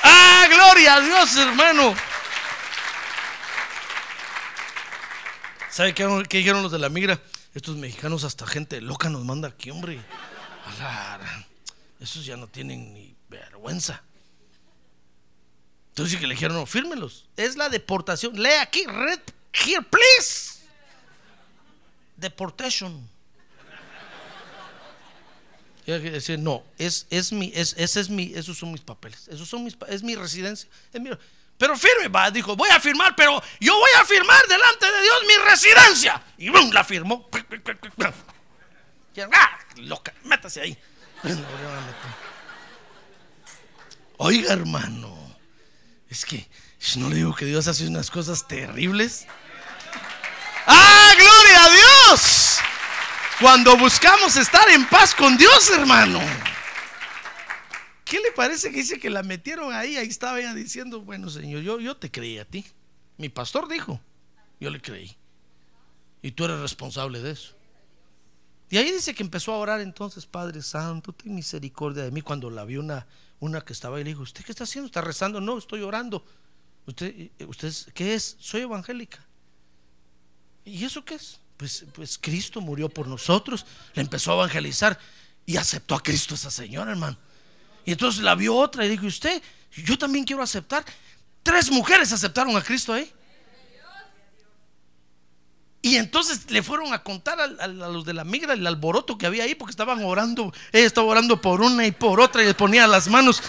[0.05, 2.10] ah, gloria a Dios, hermano.
[5.81, 7.19] ¿Sabe qué, dijeron los de la migra?
[7.55, 9.99] Estos mexicanos, hasta gente loca nos manda aquí, hombre.
[11.99, 14.03] Esos ya no tienen ni vergüenza.
[15.89, 17.31] Entonces que le dijeron, no, fírmelos.
[17.35, 18.35] Es la deportación.
[18.39, 19.21] Lee aquí, read
[19.55, 20.59] here, please.
[22.19, 23.09] Deportation.
[25.87, 29.29] Y decir, no, es, es mi, es, ese es mi, esos son mis papeles.
[29.29, 30.69] Esos son mis, es mi residencia.
[30.93, 31.09] es mi-
[31.61, 35.23] pero firme, va, dijo, voy a firmar, pero yo voy a firmar delante de Dios
[35.29, 36.23] mi residencia.
[36.39, 36.71] Y ¡bum!
[36.73, 37.29] la firmó.
[39.35, 39.59] ¡ah!
[39.77, 40.79] loca, métase ahí.
[44.17, 45.15] Oiga, hermano,
[46.09, 49.27] es que si no le digo que Dios hace unas cosas terribles.
[50.67, 52.59] ¡Ah, gloria a Dios!
[53.39, 56.23] Cuando buscamos estar en paz con Dios, hermano.
[58.11, 59.97] ¿Qué le parece que dice que la metieron ahí?
[59.97, 62.67] Ahí estaba ella diciendo, bueno, Señor, yo, yo te creí a ti.
[63.19, 64.01] Mi pastor dijo,
[64.59, 65.17] yo le creí.
[66.21, 67.55] Y tú eres responsable de eso.
[68.69, 72.21] Y ahí dice que empezó a orar entonces, Padre Santo, ten misericordia de mí.
[72.21, 73.07] Cuando la vio una,
[73.39, 74.87] una que estaba ahí, le dijo, ¿usted qué está haciendo?
[74.87, 75.41] ¿Está rezando?
[75.41, 76.27] No, estoy orando.
[76.87, 78.37] ¿Usted, eh, usted qué es?
[78.41, 79.25] Soy evangélica.
[80.65, 81.39] ¿Y eso qué es?
[81.57, 84.99] Pues, pues Cristo murió por nosotros, le empezó a evangelizar
[85.47, 87.17] y aceptó a Cristo esa señora, hermano.
[87.85, 90.85] Y entonces la vio otra y dijo, ¿y usted, yo también quiero aceptar.
[91.43, 93.11] Tres mujeres aceptaron a Cristo ahí.
[95.83, 99.45] Y entonces le fueron a contar a, los de la migra el alboroto que había
[99.45, 100.53] ahí porque estaban orando.
[100.73, 103.43] Ella estaba orando por una y por otra y le ponía las manos.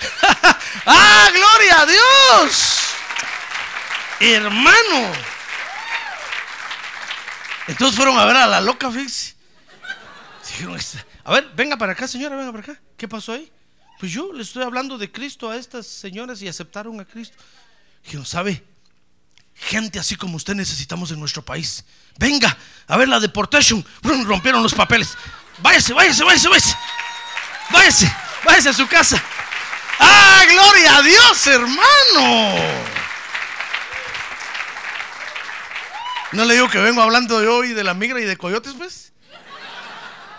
[0.86, 2.78] ¡Ah, gloria a Dios!
[4.20, 5.12] Hermano.
[7.68, 9.34] Entonces fueron a ver a la loca, fíjese.
[10.48, 12.80] Dijeron, "Esta- a ver, venga para acá, señora, venga para acá.
[12.96, 13.52] ¿Qué pasó ahí?
[13.98, 17.36] Pues yo le estoy hablando de Cristo a estas señoras y aceptaron a Cristo.
[18.04, 18.62] Dijeron, ¿sabe?
[19.54, 21.84] Gente así como usted necesitamos en nuestro país.
[22.18, 22.56] Venga,
[22.86, 23.84] a ver la deportation.
[24.02, 25.16] Rompieron los papeles.
[25.58, 26.76] Váyase, váyase, váyase, váyase.
[27.70, 29.22] Váyase, váyase a su casa.
[29.98, 32.54] ¡Ah, gloria a Dios, hermano!
[36.32, 39.12] No le digo que vengo hablando yo hoy de la migra y de coyotes, pues.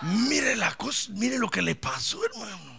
[0.02, 2.77] Mire la cosa, mire lo que le pasó, hermano.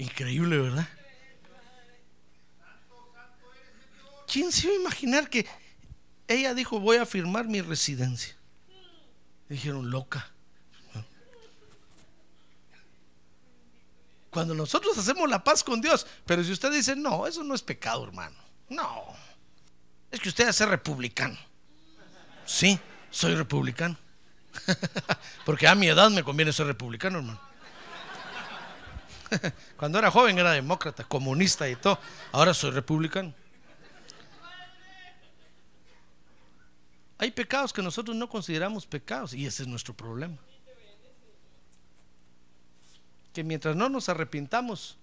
[0.00, 0.88] Increíble, ¿verdad?
[4.26, 5.46] ¿Quién se iba a imaginar que
[6.26, 8.34] ella dijo voy a firmar mi residencia?
[9.50, 10.30] Dijeron, loca.
[14.30, 17.60] Cuando nosotros hacemos la paz con Dios, pero si usted dice, no, eso no es
[17.60, 18.36] pecado, hermano.
[18.70, 19.04] No,
[20.10, 21.36] es que usted es republicano.
[22.46, 22.78] Sí,
[23.10, 23.98] soy republicano.
[25.44, 27.49] Porque a mi edad me conviene ser republicano, hermano.
[29.76, 31.98] Cuando era joven era demócrata, comunista y todo.
[32.32, 33.34] Ahora soy republicano.
[37.18, 40.38] Hay pecados que nosotros no consideramos pecados y ese es nuestro problema.
[43.34, 44.96] Que mientras no nos arrepintamos,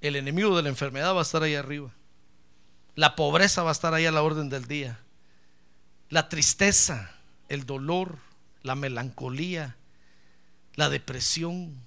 [0.00, 1.90] el enemigo de la enfermedad va a estar ahí arriba.
[2.94, 5.00] La pobreza va a estar ahí a la orden del día.
[6.08, 7.10] La tristeza,
[7.48, 8.18] el dolor,
[8.62, 9.76] la melancolía,
[10.74, 11.84] la depresión,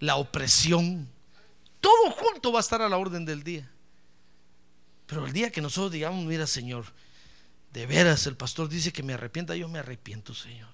[0.00, 1.08] la opresión,
[1.80, 3.70] todo junto va a estar a la orden del día.
[5.06, 6.84] Pero el día que nosotros digamos, mira Señor,
[7.72, 10.68] de veras el pastor dice que me arrepienta, yo me arrepiento Señor.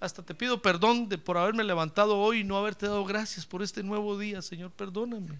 [0.00, 3.62] Hasta te pido perdón de por haberme levantado hoy y no haberte dado gracias por
[3.62, 5.38] este nuevo día, Señor, perdóname.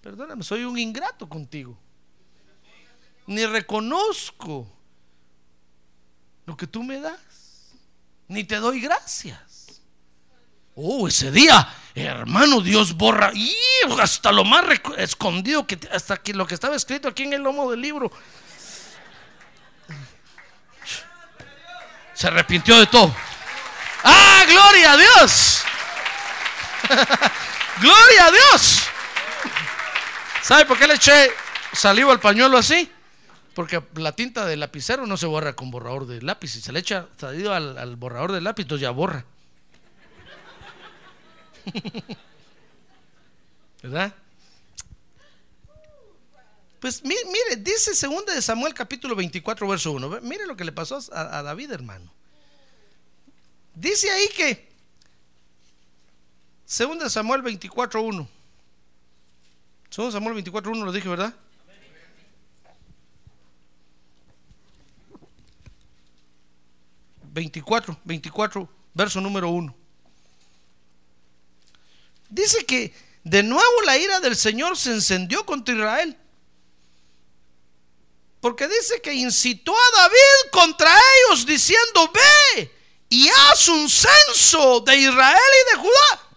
[0.00, 1.76] Perdóname, soy un ingrato contigo.
[3.26, 4.66] Ni reconozco
[6.46, 7.72] lo que tú me das,
[8.26, 9.49] ni te doy gracias.
[10.82, 13.54] Oh, ese día, hermano, Dios borra y
[14.00, 14.64] hasta lo más
[14.96, 18.10] escondido que hasta lo que estaba escrito aquí en el lomo del libro.
[22.14, 23.14] Se arrepintió de todo.
[24.04, 25.62] ¡Ah, gloria a Dios!
[27.80, 28.82] ¡Gloria a Dios!
[30.40, 31.30] ¿Sabe por qué le eché
[31.74, 32.90] saliva al pañuelo así?
[33.54, 36.48] Porque la tinta del lapicero no se borra con borrador de lápiz.
[36.48, 39.26] Si se le echa saliva al, al borrador de lápiz, entonces ya borra.
[43.82, 44.14] ¿Verdad?
[46.80, 50.08] Pues mi- mire, dice 2 de Samuel capítulo 24, verso 1.
[50.08, 52.10] Ve- Mire lo que le pasó a, David, hermano.
[53.74, 54.70] Dice ahí que
[56.78, 58.28] 2 de Samuel 24, 1.
[59.96, 61.34] 2 de Samuel 24, 1 lo dije, ¿verdad?
[67.32, 69.74] Veinticuatro, 24, verso número 1.
[72.30, 76.16] Dice que de nuevo la ira del Señor se encendió contra Israel.
[78.40, 82.70] Porque dice que incitó a David contra ellos diciendo, ve
[83.10, 86.30] y haz un censo de Israel y de Judá.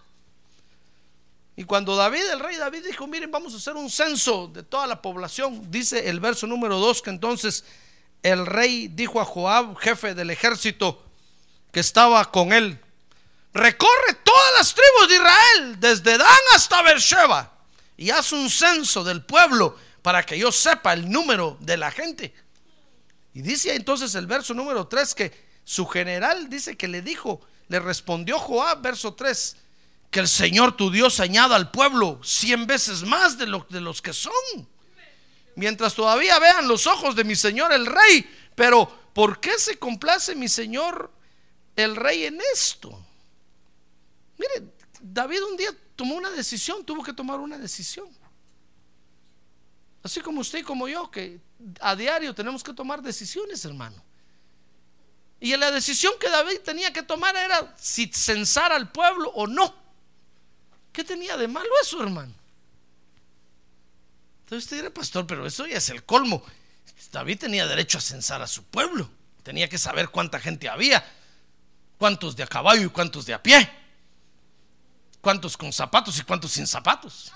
[1.56, 4.86] Y cuando David, el rey David dijo, miren, vamos a hacer un censo de toda
[4.86, 7.64] la población, dice el verso número 2 que entonces
[8.22, 11.00] el rey dijo a Joab, jefe del ejército
[11.70, 12.80] que estaba con él,
[13.54, 17.56] recorre todas las tribus de Israel, desde Dan hasta Beersheba,
[17.96, 22.34] y haz un censo del pueblo para que yo sepa el número de la gente.
[23.32, 27.80] Y dice entonces el verso número 3 que su general dice que le dijo, le
[27.80, 29.56] respondió Joab, verso 3,
[30.10, 34.02] que el Señor tu Dios añada al pueblo cien veces más de, lo, de los
[34.02, 34.32] que son.
[35.56, 38.28] Mientras todavía vean los ojos de mi Señor el rey.
[38.54, 41.10] Pero ¿por qué se complace mi Señor
[41.76, 43.03] el rey en esto?
[44.38, 48.08] Mire, David un día tomó una decisión, tuvo que tomar una decisión.
[50.02, 51.40] Así como usted y como yo, que
[51.80, 54.02] a diario tenemos que tomar decisiones, hermano.
[55.40, 59.74] Y la decisión que David tenía que tomar era si censar al pueblo o no.
[60.92, 62.34] ¿Qué tenía de malo eso, hermano?
[64.40, 66.42] Entonces usted dirá, pastor, pero eso ya es el colmo.
[67.10, 69.10] David tenía derecho a censar a su pueblo.
[69.42, 71.04] Tenía que saber cuánta gente había,
[71.98, 73.70] cuántos de a caballo y cuántos de a pie,
[75.24, 77.32] cuántos con zapatos y cuántos sin zapatos.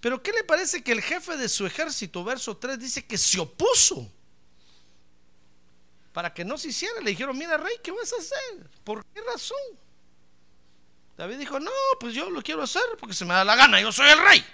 [0.00, 3.40] Pero ¿qué le parece que el jefe de su ejército, verso 3, dice que se
[3.40, 4.06] opuso
[6.12, 7.00] para que no se hiciera?
[7.00, 8.68] Le dijeron, mira rey, ¿qué vas a hacer?
[8.84, 9.56] ¿Por qué razón?
[11.16, 13.90] David dijo, no, pues yo lo quiero hacer porque se me da la gana, yo
[13.90, 14.44] soy el rey.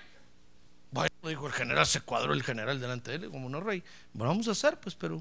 [0.92, 3.82] Bueno, dijo el general, se cuadró el general delante de él, como no rey.
[4.12, 5.20] Bueno, vamos a hacer, pues, pero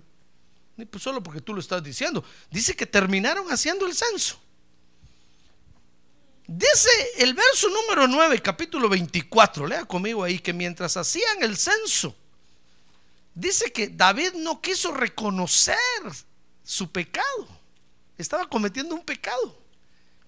[0.91, 2.23] pues solo porque tú lo estás diciendo.
[2.51, 4.39] Dice que terminaron haciendo el censo.
[6.51, 12.15] Dice el verso número 9, capítulo 24, lea conmigo ahí, que mientras hacían el censo,
[13.35, 15.77] dice que David no quiso reconocer
[16.63, 17.47] su pecado.
[18.17, 19.59] Estaba cometiendo un pecado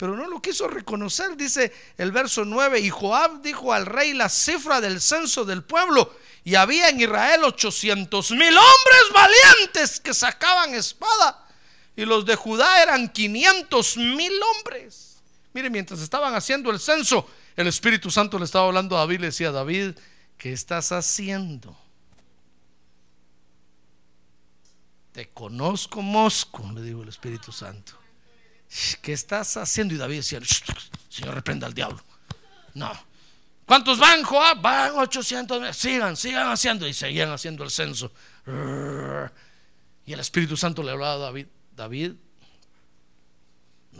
[0.01, 4.29] pero no lo quiso reconocer, dice el verso 9, y Joab dijo al rey la
[4.29, 6.11] cifra del censo del pueblo,
[6.43, 11.47] y había en Israel 800 mil hombres valientes que sacaban espada,
[11.95, 15.10] y los de Judá eran 500 mil hombres.
[15.53, 19.25] Mire, mientras estaban haciendo el censo, el Espíritu Santo le estaba hablando a David, le
[19.27, 19.91] decía, David,
[20.37, 21.77] ¿qué estás haciendo?
[25.11, 28.01] Te conozco, Mosco, le dijo el Espíritu Santo.
[29.01, 29.93] ¿qué estás haciendo?
[29.93, 30.39] Y David decía,
[31.09, 32.01] Señor, reprenda al diablo.
[32.73, 32.91] No.
[33.65, 34.61] ¿Cuántos van, Joab?
[34.61, 35.75] Van 800.
[35.75, 36.87] Sigan, sigan haciendo.
[36.87, 38.11] Y seguían haciendo el censo.
[40.05, 42.13] Y el Espíritu Santo le hablaba a David, David,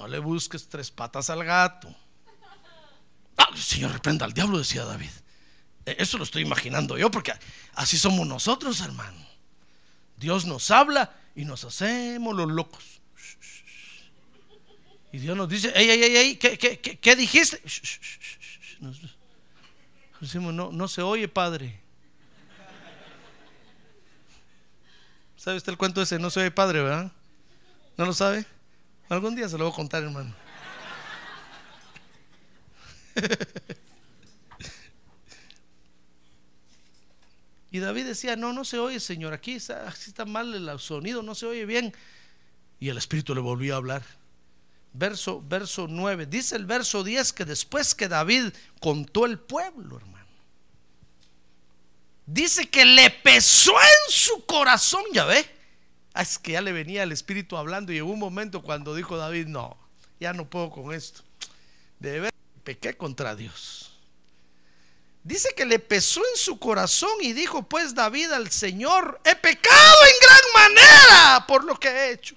[0.02, 1.94] no le busques tres patas al gato.
[3.38, 5.12] Ah, Señor, reprenda al diablo, decía David.
[5.86, 7.34] E, eso lo estoy imaginando yo, porque
[7.76, 9.24] así somos nosotros, hermano.
[10.18, 13.00] Dios nos habla y nos hacemos los locos.
[15.12, 17.62] Y Dios nos dice, ey, ey, ey, ¿qué, qué, qué, dijiste?
[20.20, 21.80] decimos, no, no se oye, Padre.
[25.36, 26.18] ¿Sabe usted el cuento ese?
[26.18, 27.12] No se oye, Padre, ¿verdad?
[27.98, 28.48] ¿No lo sabe?
[29.12, 30.34] Algún día se lo voy a contar, hermano.
[37.72, 41.22] Y David decía, no, no se oye, Señor, aquí está, aquí está mal el sonido,
[41.24, 41.94] no se oye bien.
[42.80, 44.04] Y el Espíritu le volvió a hablar
[44.94, 46.26] verso, verso 9.
[46.26, 50.26] Dice el verso 10 que después que David contó el pueblo, hermano,
[52.26, 55.61] dice que le pesó en su corazón, ya ve.
[56.14, 59.18] Ah, es que ya le venía el Espíritu hablando y llegó un momento cuando dijo
[59.18, 59.78] David, no,
[60.20, 61.22] ya no puedo con esto.
[62.00, 62.32] De ver,
[62.64, 63.92] pequé contra Dios.
[65.24, 69.98] Dice que le pesó en su corazón y dijo pues David al Señor, he pecado
[70.06, 72.36] en gran manera por lo que he hecho.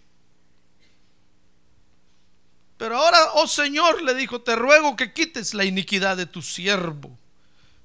[2.76, 7.16] Pero ahora, oh Señor, le dijo, te ruego que quites la iniquidad de tu siervo,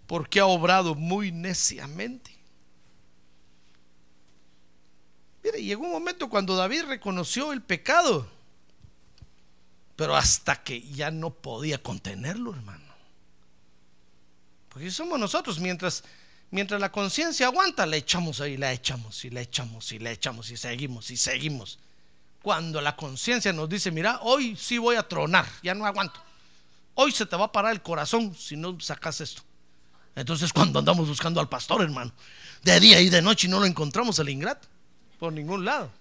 [0.07, 2.28] porque ha obrado muy neciamente.
[5.43, 8.27] Mire, llegó un momento cuando David reconoció el pecado,
[9.95, 12.83] pero hasta que ya no podía contenerlo, hermano.
[14.69, 16.03] Porque somos nosotros, mientras,
[16.51, 20.49] mientras la conciencia aguanta, le echamos ahí, la echamos y la echamos y la echamos
[20.51, 21.79] y seguimos y seguimos
[22.41, 26.21] cuando la conciencia nos dice, mira, hoy sí voy a tronar, ya no aguanto.
[26.95, 29.41] Hoy se te va a parar el corazón si no sacas esto.
[30.15, 32.11] Entonces cuando andamos buscando al pastor, hermano,
[32.63, 34.67] de día y de noche no lo encontramos el ingrato,
[35.19, 35.91] por ningún lado.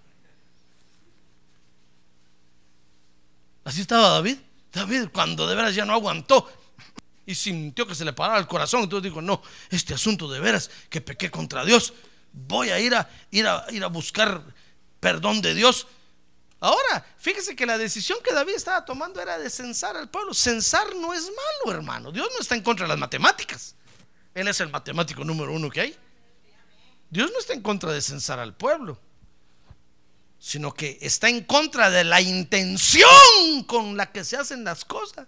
[3.63, 4.37] Así estaba David.
[4.71, 6.49] David cuando de veras ya no aguantó
[7.25, 10.71] y sintió que se le paraba el corazón, entonces dijo, no, este asunto de veras
[10.89, 11.93] que pequé contra Dios,
[12.31, 14.43] voy a ir a ir a, ir a buscar
[14.99, 15.87] perdón de Dios
[16.61, 20.33] Ahora, fíjese que la decisión que David estaba tomando era de censar al pueblo.
[20.33, 22.11] Censar no es malo, hermano.
[22.11, 23.75] Dios no está en contra de las matemáticas.
[24.33, 25.97] Él es el matemático número uno que hay.
[27.09, 28.99] Dios no está en contra de censar al pueblo,
[30.39, 35.27] sino que está en contra de la intención con la que se hacen las cosas.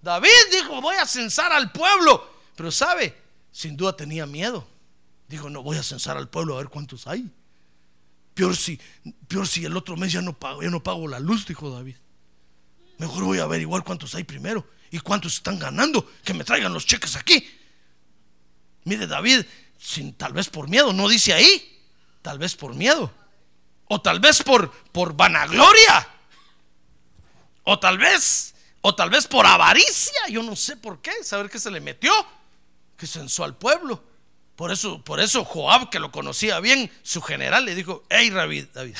[0.00, 3.16] David dijo, voy a censar al pueblo, pero sabe,
[3.50, 4.66] sin duda tenía miedo.
[5.26, 7.28] Dijo, no voy a censar al pueblo a ver cuántos hay.
[8.32, 8.80] Peor si,
[9.26, 11.96] peor si el otro mes ya no pago, ya no pago la luz, dijo David.
[12.98, 16.86] Mejor voy a averiguar cuántos hay primero y cuántos están ganando, que me traigan los
[16.86, 17.44] cheques aquí.
[18.84, 19.44] Mire, David,
[19.76, 21.80] sin, tal vez por miedo, no dice ahí,
[22.22, 23.12] tal vez por miedo,
[23.88, 26.08] o tal vez por, por vanagloria,
[27.64, 31.58] o tal vez, o tal vez por avaricia, yo no sé por qué, saber qué
[31.58, 32.12] se le metió,
[32.96, 34.02] que censó al pueblo.
[34.56, 38.66] Por eso, por eso Joab, que lo conocía bien, su general le dijo, hey David,
[38.74, 38.96] David,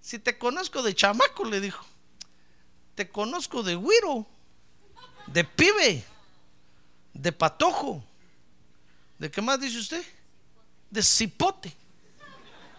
[0.00, 1.84] si te conozco de chamaco, le dijo,
[2.94, 4.26] te conozco de güiro,
[5.26, 6.04] de pibe,
[7.12, 8.02] de patojo,
[9.18, 10.04] ¿de qué más dice usted?
[10.90, 11.76] De cipote,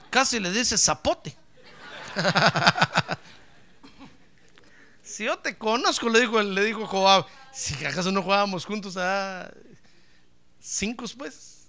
[0.09, 1.35] casi le dice zapote.
[5.03, 9.51] si yo te conozco, le dijo, le dijo Joab, si acaso no jugábamos juntos a
[10.59, 11.67] cinco pues.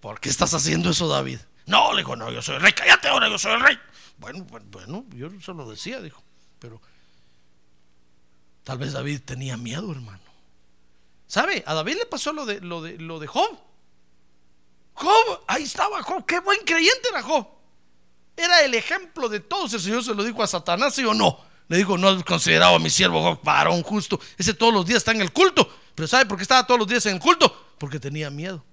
[0.00, 1.38] ¿Por qué estás haciendo eso, David?
[1.66, 3.78] No, le dijo, no, yo soy el rey, cállate ahora, yo soy el rey.
[4.18, 6.22] Bueno, bueno, yo se lo decía, dijo,
[6.58, 6.80] pero
[8.64, 10.20] tal vez David tenía miedo, hermano.
[11.26, 11.64] ¿Sabe?
[11.66, 13.58] A David le pasó lo de, lo de, lo de Job.
[14.94, 17.46] Job, ahí estaba Job, qué buen creyente era Job.
[18.36, 19.72] Era el ejemplo de todos.
[19.74, 21.38] El Señor se lo dijo a Satanás, ¿sí o no?
[21.68, 24.20] Le dijo, no he considerado a mi siervo Job varón justo.
[24.36, 25.68] Ese todos los días está en el culto.
[25.94, 27.74] Pero ¿sabe por qué estaba todos los días en el culto?
[27.78, 28.64] Porque tenía miedo.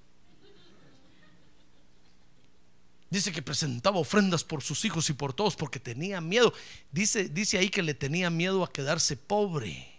[3.09, 6.53] Dice que presentaba ofrendas por sus hijos y por todos porque tenía miedo.
[6.91, 9.90] Dice, dice ahí que le tenía miedo a quedarse pobre.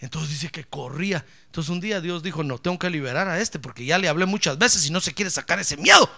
[0.00, 1.24] Entonces dice que corría.
[1.46, 4.24] Entonces un día Dios dijo, no, tengo que liberar a este porque ya le hablé
[4.24, 6.10] muchas veces y no se quiere sacar ese miedo.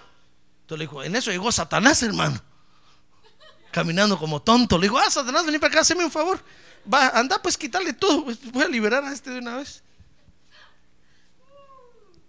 [0.63, 2.41] Entonces le dijo, en eso llegó Satanás, hermano.
[3.73, 4.79] Caminando como tonto.
[4.79, 6.43] Le dijo, ah, Satanás, vení para acá, hazme un favor.
[6.93, 8.25] Va, anda pues quitarle todo.
[8.25, 9.83] Pues, voy a liberar a este de una vez.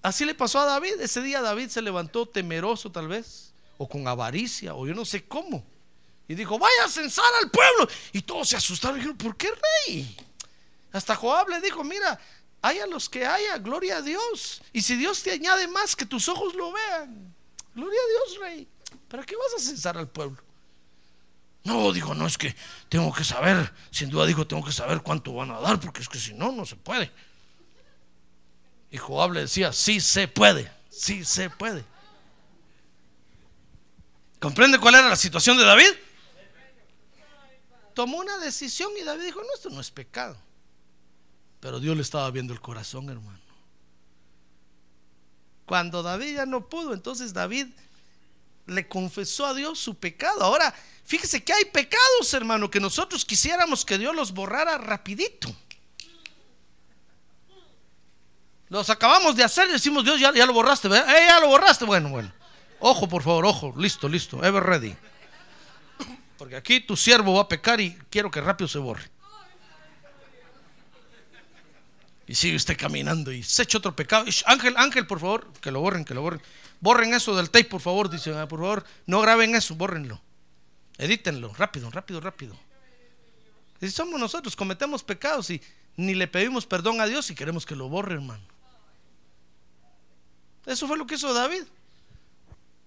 [0.02, 1.00] Así le pasó a David.
[1.02, 5.24] Ese día David se levantó temeroso tal vez, o con avaricia, o yo no sé
[5.26, 5.64] cómo.
[6.28, 7.88] Y dijo, vaya a censar al pueblo.
[8.12, 9.50] Y todos se asustaron y dijeron, ¿por qué
[9.88, 10.18] rey?
[10.94, 12.20] Hasta Joab le dijo, mira,
[12.62, 14.62] haya los que haya, gloria a Dios.
[14.72, 17.36] Y si Dios te añade más, que tus ojos lo vean.
[17.76, 18.68] Gloria a Dios, rey.
[19.10, 20.42] ¿Para qué vas a censar al pueblo?
[21.64, 22.56] No, digo, no, es que
[22.90, 26.10] tengo que saber, sin duda dijo, tengo que saber cuánto van a dar, porque es
[26.10, 27.12] que si no, no se puede.
[28.92, 31.84] Y Joab le decía, sí se puede, sí se puede.
[34.40, 35.90] ¿Comprende cuál era la situación de David?
[37.96, 40.38] Tomó una decisión y David dijo, no, esto no es pecado.
[41.64, 43.40] Pero Dios le estaba viendo el corazón, hermano.
[45.66, 47.68] Cuando David ya no pudo, entonces David
[48.66, 50.44] le confesó a Dios su pecado.
[50.44, 55.56] Ahora, fíjese que hay pecados, hermano, que nosotros quisiéramos que Dios los borrara rapidito.
[58.68, 60.90] Los acabamos de hacer y decimos, Dios, ya, lo borraste.
[60.90, 61.86] Eh, ya lo borraste.
[61.86, 62.34] Bueno, bueno.
[62.82, 63.74] Ojo, por favor, ojo.
[63.78, 64.44] Listo, listo.
[64.44, 64.98] Ever ready.
[66.38, 69.13] Porque aquí tu siervo va a pecar y quiero que rápido se borre.
[72.26, 74.26] Y sigue usted caminando y se echa otro pecado.
[74.46, 76.42] Ángel, Ángel, por favor, que lo borren, que lo borren.
[76.80, 78.10] Borren eso del tape, por favor.
[78.10, 80.22] Dice, ah, por favor, no graben eso, bórrenlo.
[80.98, 82.58] Edítenlo, rápido, rápido, rápido.
[83.80, 85.62] Si somos nosotros, cometemos pecados y
[85.98, 88.44] ni le pedimos perdón a Dios y queremos que lo borre, hermano.
[90.66, 91.64] Eso fue lo que hizo David.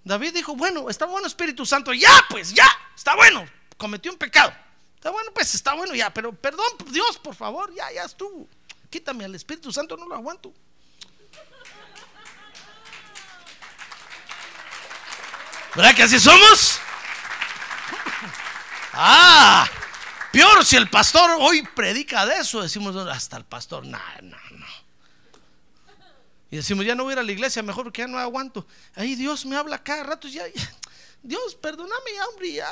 [0.05, 4.53] David dijo, bueno, está bueno Espíritu Santo, ya, pues, ya, está bueno, cometió un pecado.
[4.95, 8.49] Está bueno, pues, está bueno ya, pero perdón, Dios, por favor, ya, ya estuvo.
[8.91, 10.53] Quítame al Espíritu Santo, no lo aguanto.
[15.75, 16.81] ¿Verdad que así somos?
[18.95, 19.69] Ah,
[20.33, 24.67] peor si el pastor hoy predica de eso, decimos hasta el pastor, no, no, no.
[26.51, 28.67] Y decimos, ya no voy a ir a la iglesia, mejor porque ya no aguanto.
[28.95, 30.45] Ahí Dios me habla cada rato, ya,
[31.23, 32.71] Dios, perdóname, hombre, ya.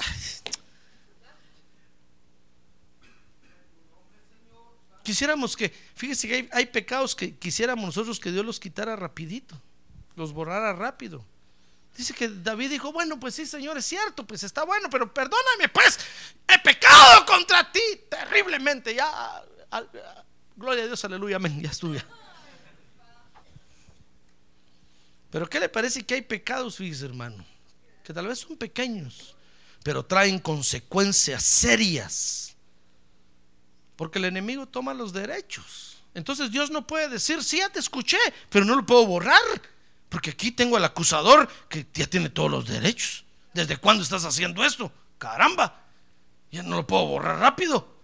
[5.04, 9.60] Quisiéramos que, fíjese que hay, pecados que quisiéramos nosotros que Dios los quitara rapidito,
[10.16, 11.22] los borrara rápido.
[11.94, 15.68] Dice que David dijo, bueno, pues sí, Señor, es cierto, pues está bueno, pero perdóname,
[15.68, 16.00] pues,
[16.48, 18.94] he pecado contra ti terriblemente.
[18.94, 19.44] Ya,
[20.56, 22.02] gloria a Dios, aleluya, amén, ya estuve.
[25.30, 27.44] Pero ¿qué le parece que hay pecados, fíjese hermano?
[28.02, 29.36] Que tal vez son pequeños.
[29.82, 32.53] pero traen consecuencias serias.
[33.96, 35.98] Porque el enemigo toma los derechos.
[36.14, 38.18] Entonces Dios no puede decir, sí, ya te escuché,
[38.50, 39.40] pero no lo puedo borrar.
[40.08, 43.24] Porque aquí tengo al acusador que ya tiene todos los derechos.
[43.52, 44.92] ¿Desde cuándo estás haciendo esto?
[45.18, 45.80] Caramba,
[46.50, 47.94] ya no lo puedo borrar rápido.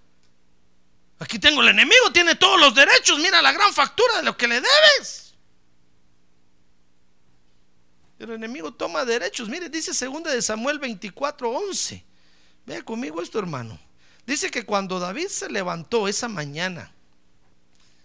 [1.20, 3.18] Aquí tengo el enemigo, tiene todos los derechos.
[3.18, 5.34] Mira la gran factura de lo que le debes.
[8.18, 9.48] El enemigo toma derechos.
[9.48, 12.04] Mire, dice segunda de Samuel 24, 11.
[12.66, 13.78] Vea conmigo esto, hermano.
[14.30, 16.92] Dice que cuando David se levantó esa mañana,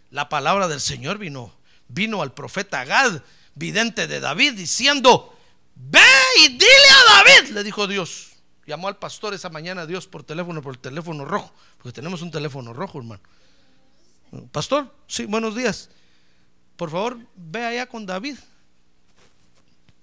[0.09, 1.53] la palabra del Señor vino,
[1.87, 3.21] vino al profeta Gad,
[3.53, 5.37] vidente de David, diciendo,
[5.75, 5.99] ve
[6.39, 8.29] y dile a David, le dijo Dios.
[8.65, 12.31] Llamó al pastor esa mañana Dios por teléfono, por el teléfono rojo, porque tenemos un
[12.31, 13.21] teléfono rojo, hermano.
[14.51, 15.91] Pastor, sí, buenos días.
[16.75, 18.37] Por favor, ve allá con David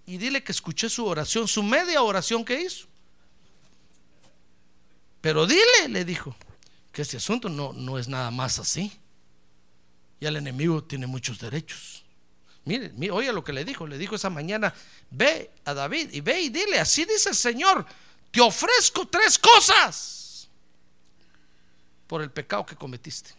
[0.06, 2.91] y dile que escuché su oración, su media oración que hizo.
[5.22, 6.36] Pero dile, le dijo,
[6.92, 8.92] que este asunto no, no es nada más así.
[10.20, 12.04] Y el enemigo tiene muchos derechos.
[12.64, 13.86] Mire, mire, oiga lo que le dijo.
[13.86, 14.72] Le dijo esa mañana,
[15.10, 17.84] ve a David y ve y dile, así dice el Señor,
[18.30, 20.48] te ofrezco tres cosas
[22.06, 23.30] por el pecado que cometiste.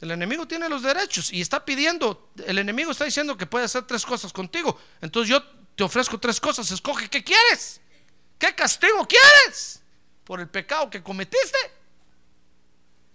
[0.00, 3.82] El enemigo tiene los derechos y está pidiendo, el enemigo está diciendo que puede hacer
[3.82, 4.78] tres cosas contigo.
[5.00, 5.42] Entonces yo
[5.74, 7.80] te ofrezco tres cosas, escoge qué quieres,
[8.38, 9.82] qué castigo quieres
[10.28, 11.56] por el pecado que cometiste.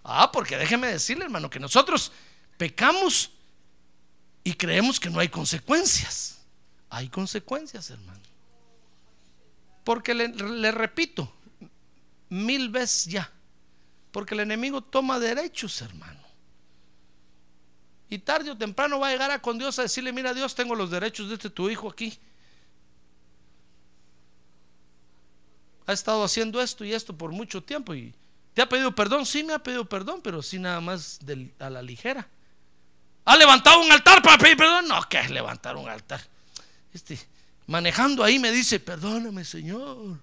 [0.04, 2.12] Ah, porque déjeme decirle, hermano, que nosotros
[2.58, 3.30] pecamos
[4.44, 6.40] y creemos que no hay consecuencias.
[6.90, 8.20] Hay consecuencias, hermano.
[9.84, 11.32] Porque le, repito,
[12.30, 13.32] mil veces ya.
[14.12, 16.20] Porque el enemigo toma derechos, hermano.
[18.10, 20.74] Y tarde o temprano va a llegar a con Dios a decirle, mira Dios, tengo
[20.74, 22.18] los derechos de este tu hijo aquí.
[25.86, 28.14] Ha estado haciendo esto y esto por mucho tiempo y
[28.54, 29.26] te ha pedido perdón.
[29.26, 31.20] Sí, me ha pedido perdón, pero sí nada más
[31.60, 32.28] a la ligera.
[33.26, 34.88] ¿Ha levantado un altar para pedir perdón?
[34.88, 36.22] No, que es levantar un altar.
[36.94, 37.20] Este,
[37.68, 40.20] manejando ahí me dice, perdóname Señor.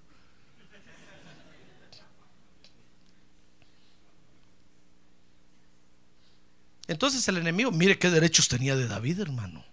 [6.87, 9.63] Entonces el enemigo, mire qué derechos tenía de David, hermano.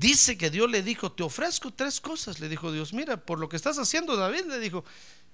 [0.00, 2.40] Dice que Dios le dijo, te ofrezco tres cosas.
[2.40, 4.82] Le dijo Dios, mira, por lo que estás haciendo, David, le dijo,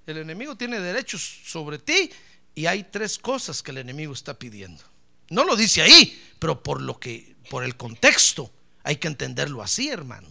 [0.09, 2.11] el enemigo tiene derechos sobre ti
[2.53, 4.83] y hay tres cosas que el enemigo está pidiendo.
[5.31, 8.51] No lo dice ahí, pero por lo que, por el contexto,
[8.83, 10.27] hay que entenderlo así, hermano.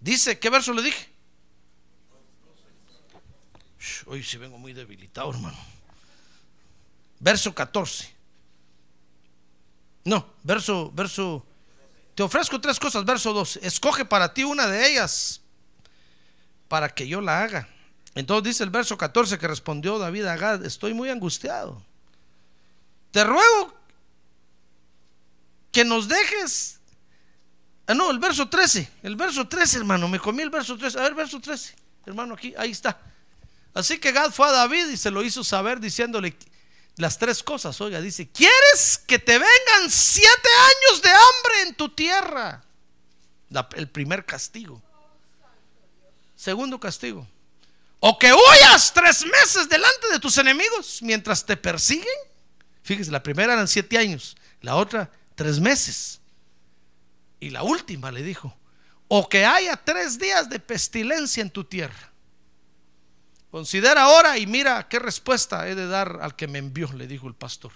[0.00, 1.10] Dice, ¿qué verso le dije?
[4.06, 5.58] Hoy sí vengo muy debilitado, hermano.
[7.18, 8.10] Verso 14.
[10.04, 11.46] No, verso, verso.
[12.14, 13.60] Te ofrezco tres cosas, verso 2.
[13.62, 15.40] Escoge para ti una de ellas
[16.68, 17.68] para que yo la haga.
[18.14, 21.82] Entonces dice el verso 14 que respondió David a Gad, estoy muy angustiado.
[23.10, 23.74] Te ruego
[25.72, 26.80] que nos dejes.
[27.86, 30.98] Ah, no, el verso 13, el verso 13, hermano, me comí el verso 13.
[30.98, 31.74] A ver, verso 13,
[32.06, 33.00] hermano, aquí, ahí está.
[33.74, 36.36] Así que Gad fue a David y se lo hizo saber diciéndole
[37.00, 37.80] las tres cosas.
[37.80, 42.64] Oiga, dice, ¿quieres que te vengan siete años de hambre en tu tierra?
[43.74, 44.80] el primer castigo.
[46.36, 47.26] Segundo castigo.
[47.98, 52.06] O que huyas tres meses delante de tus enemigos mientras te persiguen.
[52.82, 56.20] Fíjese, la primera eran siete años, la otra tres meses.
[57.40, 58.56] Y la última le dijo,
[59.08, 62.09] o que haya tres días de pestilencia en tu tierra.
[63.50, 67.26] Considera ahora y mira qué respuesta he de dar al que me envió, le dijo
[67.26, 67.72] el pastor.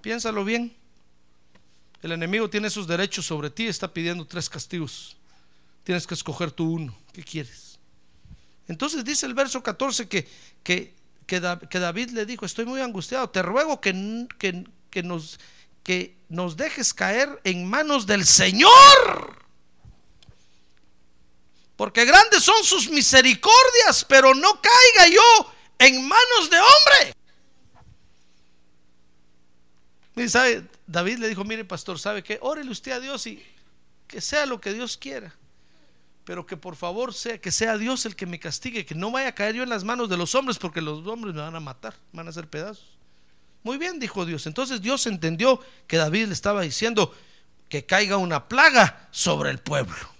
[0.00, 0.76] Piénsalo bien.
[2.02, 5.16] El enemigo tiene sus derechos sobre ti, está pidiendo tres castigos.
[5.84, 6.96] Tienes que escoger tú uno.
[7.12, 7.78] ¿Qué quieres?
[8.68, 10.28] Entonces dice el verso 14 que,
[10.64, 10.94] que,
[11.26, 15.38] que, David le dijo, estoy muy angustiado, te ruego que, que, nos,
[15.84, 19.45] que nos dejes caer en manos del Señor.
[21.76, 27.14] Porque grandes son sus misericordias, pero no caiga yo en manos de hombre.
[30.16, 32.38] Y sabe, David le dijo, mire pastor, ¿sabe qué?
[32.40, 33.44] Órele usted a Dios y
[34.06, 35.34] que sea lo que Dios quiera
[36.26, 39.28] pero que por favor sea que sea Dios el que me castigue, que no vaya
[39.28, 41.60] a caer yo en las manos de los hombres, porque los hombres me van a
[41.60, 42.98] matar, me van a hacer pedazos.
[43.62, 44.44] Muy bien, dijo Dios.
[44.48, 47.14] Entonces Dios entendió que David le estaba diciendo
[47.68, 50.15] que caiga una plaga sobre el pueblo.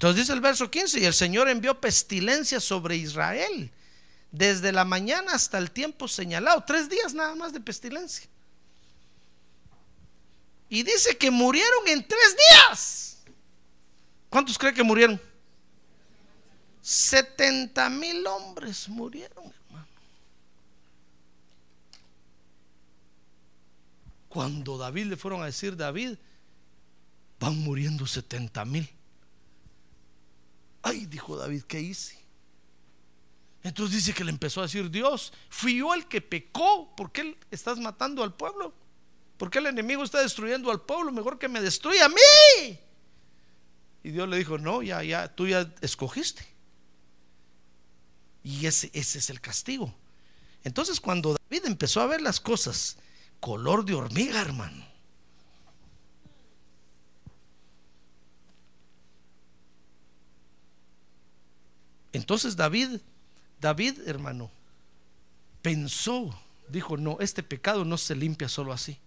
[0.00, 3.70] Entonces dice el verso 15, y el Señor envió pestilencia sobre Israel,
[4.32, 8.26] desde la mañana hasta el tiempo señalado, tres días nada más de pestilencia.
[10.70, 13.18] Y dice que murieron en tres días.
[14.30, 15.20] ¿Cuántos creen que murieron?
[16.80, 19.86] 70 mil hombres murieron, hermano.
[24.30, 26.16] Cuando David le fueron a decir, David,
[27.38, 28.88] van muriendo 70 mil.
[30.82, 32.18] Ay, dijo David, ¿qué hice?
[33.62, 37.38] Entonces dice que le empezó a decir, Dios, fui yo el que pecó, ¿por qué
[37.50, 38.72] estás matando al pueblo?
[39.36, 41.12] ¿Por qué el enemigo está destruyendo al pueblo?
[41.12, 42.78] Mejor que me destruya a mí.
[44.02, 46.46] Y Dios le dijo, no, ya, ya, tú ya escogiste.
[48.42, 49.94] Y ese, ese es el castigo.
[50.64, 52.96] Entonces cuando David empezó a ver las cosas
[53.40, 54.89] color de hormiga, hermano.
[62.12, 63.00] Entonces David,
[63.60, 64.50] David, hermano,
[65.62, 66.38] pensó,
[66.68, 68.98] dijo, no, este pecado no se limpia solo así.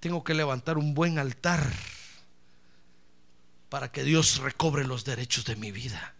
[0.00, 1.72] Tengo que levantar un buen altar
[3.68, 6.14] para que Dios recobre los derechos de mi vida.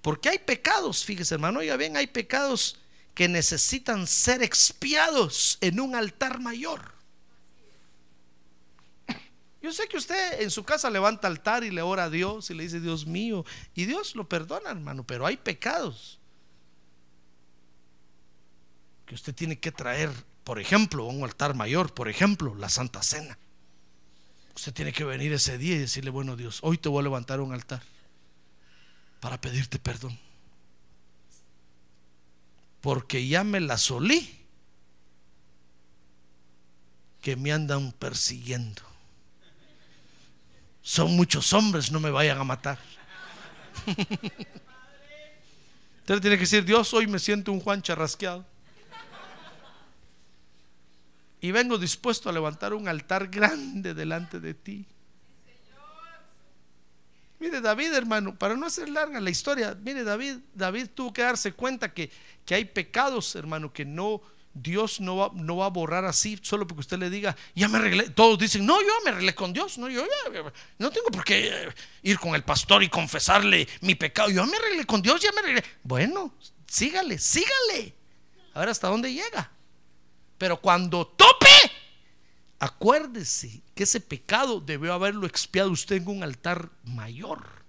[0.00, 2.78] Porque hay pecados, fíjese hermano, oiga bien, hay pecados
[3.14, 6.91] que necesitan ser expiados en un altar mayor.
[9.62, 12.54] Yo sé que usted en su casa levanta altar y le ora a Dios y
[12.54, 13.44] le dice, Dios mío,
[13.74, 16.18] y Dios lo perdona, hermano, pero hay pecados
[19.06, 20.10] que usted tiene que traer,
[20.42, 23.38] por ejemplo, a un altar mayor, por ejemplo, la Santa Cena.
[24.56, 27.40] Usted tiene que venir ese día y decirle, bueno Dios, hoy te voy a levantar
[27.40, 27.82] un altar
[29.20, 30.18] para pedirte perdón.
[32.80, 34.40] Porque ya me la solí
[37.20, 38.91] que me andan persiguiendo.
[40.82, 42.78] Son muchos hombres, no me vayan a matar.
[46.00, 48.44] Usted tiene que decir, Dios, hoy me siento un Juan charrasqueado.
[51.40, 54.86] Y vengo dispuesto a levantar un altar grande delante de ti.
[57.38, 61.52] Mire, David, hermano, para no hacer larga la historia, mire, David, David tuvo que darse
[61.52, 62.10] cuenta que,
[62.46, 64.22] que hay pecados, hermano, que no,
[64.54, 67.78] Dios no va, no va a borrar así solo porque usted le diga, ya me
[67.78, 68.10] arreglé.
[68.10, 70.04] Todos dicen, no, yo me arreglé con Dios, no, yo
[70.78, 71.72] no tengo por qué
[72.02, 74.30] ir con el pastor y confesarle mi pecado.
[74.30, 75.64] Yo me arreglé con Dios, ya me arreglé.
[75.82, 76.34] Bueno,
[76.66, 77.94] sígale, sígale.
[78.54, 79.50] A ver hasta dónde llega.
[80.36, 81.46] Pero cuando tope,
[82.58, 87.62] acuérdese que ese pecado debió haberlo expiado usted en un altar mayor.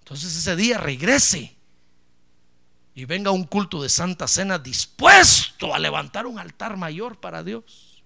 [0.00, 1.59] Entonces ese día regrese
[2.94, 8.02] y venga un culto de Santa Cena dispuesto a levantar un altar mayor para Dios.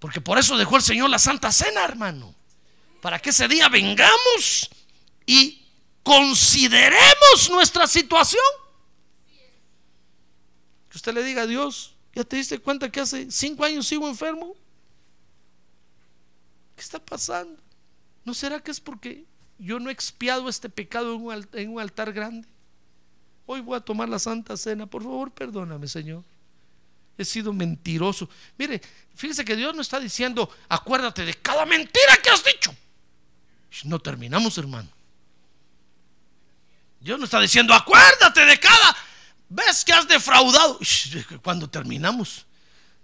[0.00, 2.34] Porque por eso dejó el Señor la Santa Cena, hermano.
[3.00, 4.70] Para que ese día vengamos
[5.24, 5.64] y
[6.02, 8.42] consideremos nuestra situación.
[10.90, 14.08] Que usted le diga a Dios, ¿Ya te diste cuenta que hace cinco años sigo
[14.08, 14.56] enfermo?
[16.74, 17.62] ¿Qué está pasando?
[18.24, 19.26] ¿No será que es porque
[19.58, 21.14] yo no he expiado este pecado
[21.52, 22.48] en un, altar grande?
[23.46, 24.86] Hoy voy a tomar la Santa Cena.
[24.86, 26.22] Por favor, perdóname, Señor.
[27.16, 28.28] He sido mentiroso.
[28.58, 28.80] Mire,
[29.14, 32.74] fíjese que Dios no está diciendo, acuérdate de cada mentira que has dicho.
[33.84, 34.88] No terminamos, hermano.
[37.00, 38.96] Dios no está diciendo, acuérdate de cada
[39.48, 40.78] ¿Ves que has defraudado?
[41.42, 42.46] Cuando terminamos,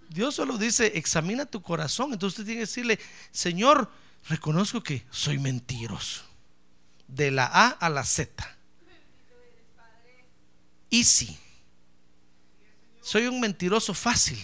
[0.09, 2.13] Dios solo dice, examina tu corazón.
[2.13, 2.99] Entonces usted tiene que decirle,
[3.31, 3.91] Señor,
[4.27, 6.23] reconozco que soy mentiroso.
[7.07, 8.57] De la A a la Z.
[13.01, 14.37] Soy un mentiroso fácil.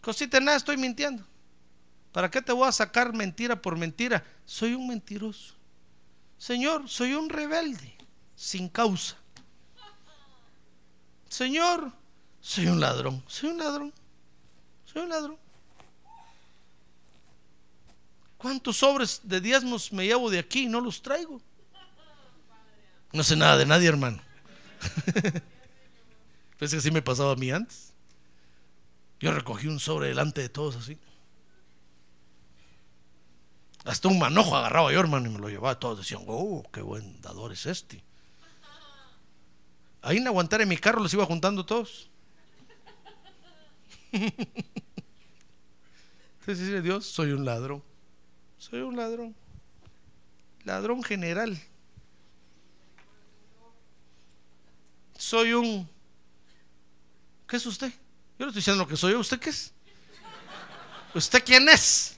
[0.00, 1.24] Cosita nada, estoy mintiendo.
[2.12, 4.24] ¿Para qué te voy a sacar mentira por mentira?
[4.44, 5.54] Soy un mentiroso.
[6.38, 7.96] Señor, soy un rebelde
[8.36, 9.16] sin causa.
[11.28, 11.90] Señor,
[12.40, 13.92] soy un ladrón, soy un ladrón,
[14.84, 15.38] soy un ladrón.
[18.38, 21.40] ¿Cuántos sobres de diezmos me llevo de aquí y no los traigo?
[23.14, 24.20] No sé nada de nadie, hermano.
[26.58, 27.92] Pensé que así me pasaba a mí antes.
[29.20, 30.98] Yo recogí un sobre delante de todos así.
[33.84, 35.78] Hasta un manojo agarraba yo, hermano, y me lo llevaba.
[35.78, 38.02] Todos decían, oh, qué buen dador es este.
[40.02, 42.10] Ahí en aguantar en mi carro los iba juntando todos.
[44.10, 44.46] Entonces
[46.46, 47.80] dice Dios, soy un ladrón.
[48.58, 49.36] Soy un ladrón.
[50.64, 51.56] Ladrón general.
[55.34, 55.90] Soy un...
[57.48, 57.88] ¿Qué es usted?
[58.38, 59.14] Yo no estoy diciendo lo que soy.
[59.14, 59.72] ¿Usted qué es?
[61.12, 62.16] ¿Usted quién es?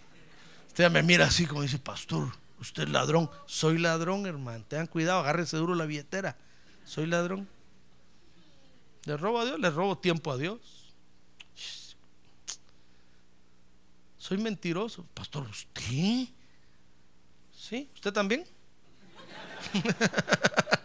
[0.68, 3.30] Usted me mira así como dice, pastor, usted es ladrón.
[3.46, 4.62] Soy ladrón, hermano.
[4.68, 6.36] Tengan cuidado, agárrense duro la billetera.
[6.84, 7.48] Soy ladrón.
[9.06, 9.60] ¿Le robo a Dios?
[9.60, 10.60] ¿Le robo tiempo a Dios?
[14.18, 15.06] Soy mentiroso.
[15.14, 16.28] Pastor, ¿usted?
[17.50, 17.88] ¿Sí?
[17.94, 18.46] ¿Usted también?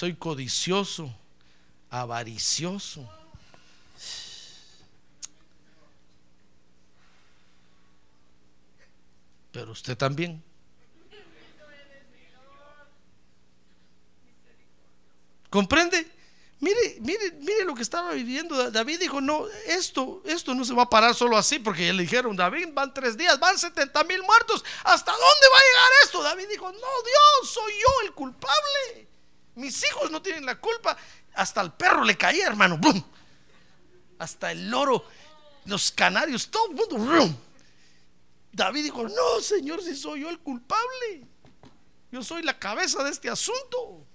[0.00, 1.14] Soy codicioso,
[1.90, 3.06] avaricioso.
[9.52, 10.42] Pero usted también.
[15.50, 16.10] ¿Comprende?
[16.60, 18.70] Mire, mire, mire lo que estaba viviendo.
[18.70, 22.34] David dijo, no, esto, esto no se va a parar solo así, porque le dijeron,
[22.34, 24.64] David, van tres días, van 70 mil muertos.
[24.82, 26.22] ¿Hasta dónde va a llegar esto?
[26.22, 29.09] David dijo, no, Dios, soy yo el culpable.
[29.54, 30.96] Mis hijos no tienen la culpa.
[31.34, 32.78] Hasta el perro le caía, hermano.
[32.78, 33.02] ¡Bum!
[34.18, 35.04] Hasta el loro,
[35.64, 36.96] los canarios, todo el mundo.
[36.96, 37.36] ¡bum!
[38.52, 41.26] David dijo, no, Señor, si soy yo el culpable.
[42.10, 44.06] Yo soy la cabeza de este asunto.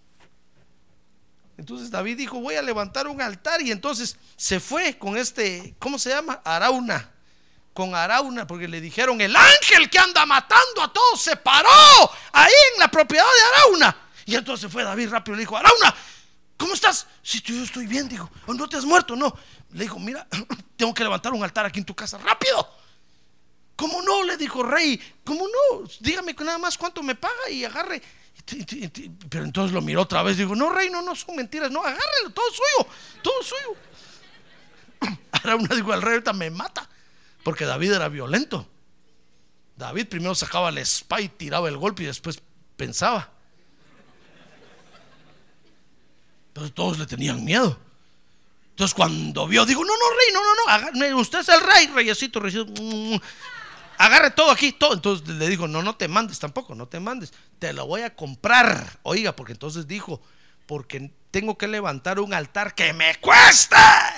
[1.57, 5.97] Entonces David dijo, voy a levantar un altar y entonces se fue con este, ¿cómo
[5.97, 6.41] se llama?
[6.43, 7.11] Arauna.
[7.73, 11.69] Con Arauna, porque le dijeron, el ángel que anda matando a todos se paró
[12.31, 14.04] ahí en la propiedad de Arauna.
[14.25, 15.95] Y entonces fue David rápido y le dijo, Arauna,
[16.57, 17.07] ¿cómo estás?
[17.21, 19.15] Si yo estoy bien, digo, ¿o no te has muerto?
[19.15, 19.35] No.
[19.71, 20.27] Le dijo, mira,
[20.75, 22.67] tengo que levantar un altar aquí en tu casa, rápido.
[23.75, 24.23] ¿Cómo no?
[24.23, 25.87] Le dijo rey, ¿cómo no?
[25.99, 28.01] Dígame nada más cuánto me paga y agarre
[29.29, 30.37] pero entonces lo miró otra vez.
[30.37, 31.71] Digo, no, rey, no, no son mentiras.
[31.71, 32.89] No, agárrelo, todo suyo,
[33.21, 33.75] todo suyo.
[35.31, 36.87] Ahora una digo, el rey ahorita me mata.
[37.43, 38.67] Porque David era violento.
[39.75, 42.41] David primero sacaba la espada y tiraba el golpe y después
[42.75, 43.31] pensaba.
[46.55, 47.77] Entonces todos le tenían miedo.
[48.69, 52.39] Entonces cuando vio, digo, no, no, rey, no, no, no, usted es el rey, reyesito,
[52.39, 52.73] reyesito
[53.97, 54.93] agarre todo aquí, todo.
[54.93, 58.15] Entonces le dijo, no, no te mandes tampoco, no te mandes, te lo voy a
[58.15, 58.99] comprar.
[59.03, 60.21] Oiga, porque entonces dijo,
[60.65, 64.13] porque tengo que levantar un altar que me cuesta.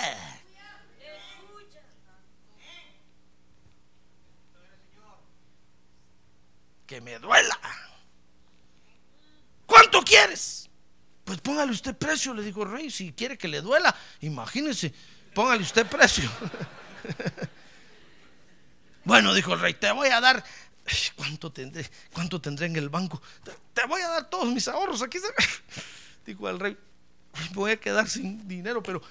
[6.85, 7.59] Que me duela.
[9.65, 10.66] ¿Cuánto quieres?
[11.27, 14.93] Pues póngale usted precio, le dijo el rey, si quiere que le duela, imagínese,
[15.33, 16.31] póngale usted precio.
[19.03, 20.43] Bueno, dijo el rey, te voy a dar.
[21.15, 21.89] ¿Cuánto tendré?
[22.11, 23.21] ¿Cuánto tendré en el banco?
[23.73, 25.01] Te voy a dar todos mis ahorros.
[25.01, 25.17] Aquí
[26.25, 26.77] dijo el rey,
[27.53, 29.01] voy a quedar sin dinero, pero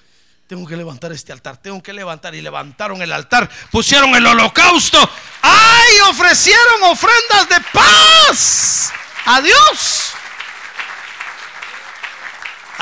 [0.45, 2.35] tengo que levantar este altar, tengo que levantar.
[2.35, 4.99] Y levantaron el altar, pusieron el holocausto.
[5.41, 5.95] ¡Ay!
[6.11, 8.93] Ofrecieron ofrendas de paz
[9.25, 9.96] a Dios.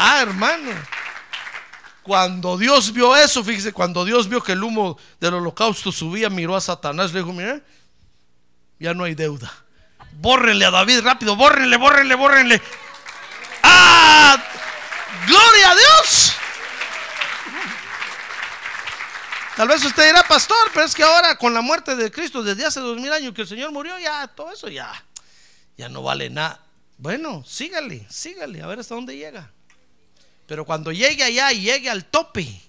[0.08, 0.72] Ah, hermano.
[2.04, 6.56] Cuando Dios vio eso, fíjese, cuando Dios vio que el humo del holocausto subía, miró
[6.56, 7.60] a Satanás, le dijo, mira,
[8.78, 9.52] ya no hay deuda.
[10.12, 12.62] Bórrenle a David rápido, bórrenle, bórrenle, bórrenle.
[13.64, 14.38] ¡Ah!
[15.26, 16.34] ¡Gloria a Dios!
[19.56, 22.64] Tal vez usted dirá, pastor, pero es que ahora con la muerte de Cristo desde
[22.64, 25.04] hace dos mil años que el Señor murió, ya todo eso ya,
[25.76, 26.60] ya no vale nada.
[27.00, 29.55] Bueno, sígale, sígale, a ver hasta dónde llega.
[30.48, 32.62] Pero cuando llegue allá y llegue al tope,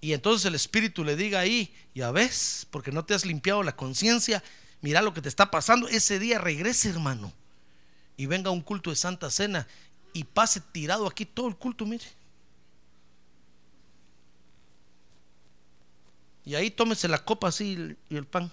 [0.00, 3.74] y entonces el Espíritu le diga ahí, ya ves, porque no te has limpiado la
[3.74, 4.42] conciencia,
[4.80, 7.32] mira lo que te está pasando, ese día regrese hermano,
[8.16, 9.66] y venga un culto de Santa Cena
[10.12, 12.04] y pase tirado aquí todo el culto, mire.
[16.46, 18.50] Y ahí tómese la copa así y el pan.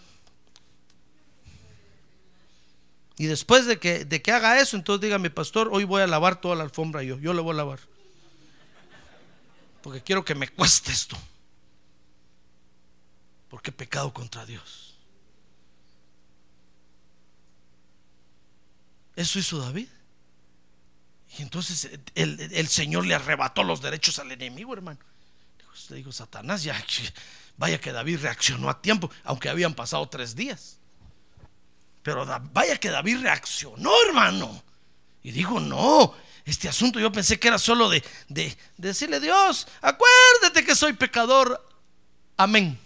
[3.17, 6.41] Y después de que, de que haga eso, entonces dígame, pastor, hoy voy a lavar
[6.41, 7.90] toda la alfombra yo, yo le voy a lavar
[9.81, 11.17] porque quiero que me cueste esto.
[13.49, 14.95] Porque he pecado contra Dios.
[19.15, 19.87] Eso hizo David.
[21.37, 24.99] Y entonces el, Señor le arrebató los derechos al enemigo, hermano.
[25.89, 26.81] Le dijo, Satanás, ya,
[27.57, 30.77] vaya que David reaccionó a tiempo, aunque habían pasado tres días.
[32.03, 34.63] Pero vaya que David reaccionó, hermano.
[35.23, 36.15] Y dijo, no,
[36.45, 41.63] este asunto yo pensé que era solo de, de, decirle Dios, acuérdate que soy pecador.
[42.37, 42.77] Amén.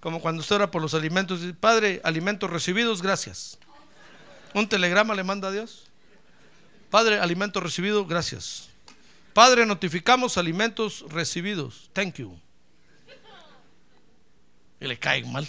[0.00, 3.58] Como cuando usted ora por los alimentos, dice, Padre, alimentos recibidos, gracias.
[4.54, 5.84] Un telegrama le manda a Dios.
[6.90, 8.68] Padre, alimentos recibidos, gracias.
[9.32, 11.90] Padre, notificamos alimentos recibidos.
[11.92, 12.38] Thank you.
[14.80, 15.48] Y le caen mal.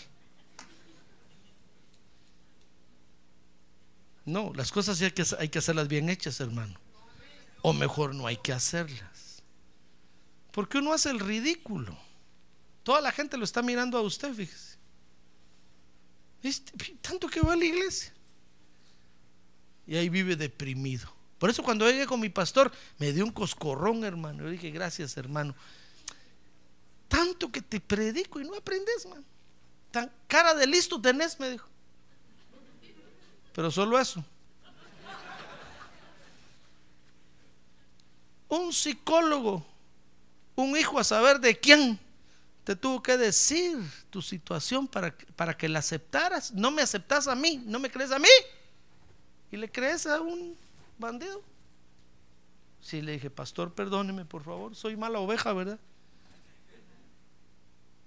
[4.28, 6.78] No, las cosas hay que, hay que hacerlas bien hechas, hermano.
[7.62, 9.42] O mejor no hay que hacerlas.
[10.52, 11.98] Porque uno hace el ridículo.
[12.84, 14.78] Toda la gente lo está mirando a usted, fíjese.
[17.02, 18.14] tanto que va a la iglesia.
[19.88, 21.10] Y ahí vive deprimido.
[21.40, 24.44] Por eso cuando llegué con mi pastor, me dio un coscorrón, hermano.
[24.44, 25.56] Yo dije, gracias, hermano.
[27.08, 29.24] tanto que te predico y no aprendes, man.
[29.90, 31.77] Tan cara de listo tenés, me dijo.
[33.58, 34.24] Pero solo eso.
[38.48, 39.66] Un psicólogo,
[40.56, 42.00] un hijo a saber de quién,
[42.64, 43.80] te tuvo que decir
[44.12, 46.52] tu situación para, para que la aceptaras.
[46.52, 48.28] No me aceptas a mí, no me crees a mí.
[49.52, 50.56] Y le crees a un
[51.00, 51.42] bandido.
[52.80, 55.80] Sí, le dije, pastor, perdóneme, por favor, soy mala oveja, ¿verdad?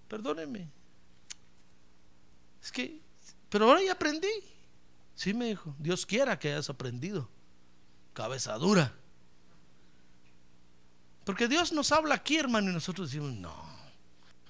[0.06, 0.68] Perdóneme.
[2.62, 3.00] Es que,
[3.48, 4.28] pero ahora ya aprendí.
[5.20, 7.28] Sí, me dijo, Dios quiera que hayas aprendido.
[8.14, 8.94] Cabeza dura.
[11.26, 13.54] Porque Dios nos habla aquí, hermano, y nosotros decimos, no.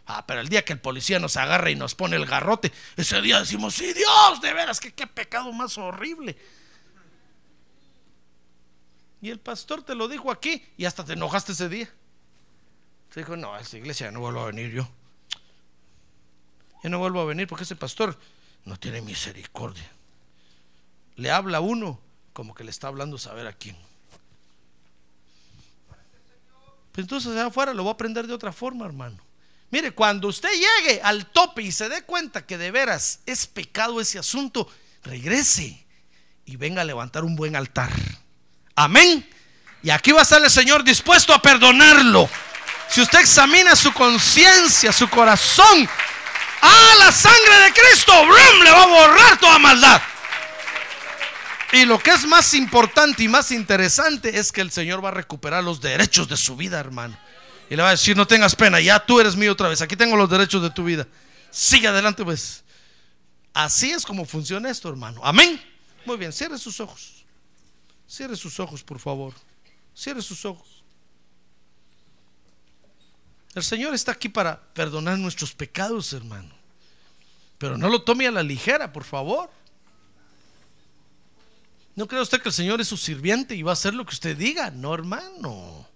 [0.07, 3.21] Ah, pero el día que el policía nos agarra y nos pone el garrote, ese
[3.21, 6.39] día decimos, sí, Dios, de veras, que qué pecado más horrible.
[9.21, 11.91] Y el pastor te lo dijo aquí y hasta te enojaste ese día.
[13.13, 14.89] Te dijo, no, a esta iglesia no vuelvo a venir yo.
[16.85, 18.17] Ya no vuelvo a venir porque ese pastor
[18.65, 19.91] no tiene misericordia.
[21.21, 22.01] Le habla a uno
[22.33, 23.77] como que le está hablando saber a quién.
[26.93, 29.19] Pues entonces allá afuera lo voy a aprender de otra forma, hermano.
[29.71, 34.01] Mire, cuando usted llegue al tope y se dé cuenta que de veras es pecado
[34.01, 34.67] ese asunto,
[35.03, 35.87] regrese
[36.47, 37.91] y venga a levantar un buen altar.
[38.75, 39.29] Amén.
[39.83, 42.31] Y aquí va a estar el Señor dispuesto a perdonarlo.
[42.89, 45.87] Si usted examina su conciencia, su corazón,
[46.63, 48.65] a la sangre de Cristo, ¡brum!
[48.65, 50.01] le va a borrar toda maldad.
[51.73, 55.13] Y lo que es más importante y más interesante es que el Señor va a
[55.13, 57.17] recuperar los derechos de su vida, hermano.
[57.69, 59.95] Y le va a decir, no tengas pena, ya tú eres mío otra vez, aquí
[59.95, 61.07] tengo los derechos de tu vida.
[61.51, 62.65] Sigue adelante, pues.
[63.53, 65.21] Así es como funciona esto, hermano.
[65.23, 65.61] Amén.
[66.05, 67.25] Muy bien, cierre sus ojos.
[68.09, 69.33] Cierre sus ojos, por favor.
[69.95, 70.83] Cierre sus ojos.
[73.55, 76.51] El Señor está aquí para perdonar nuestros pecados, hermano.
[77.59, 79.51] Pero no lo tome a la ligera, por favor.
[82.01, 84.15] ¿No cree usted que el Señor es su sirviente y va a hacer lo que
[84.15, 84.71] usted diga?
[84.71, 85.87] No, hermano.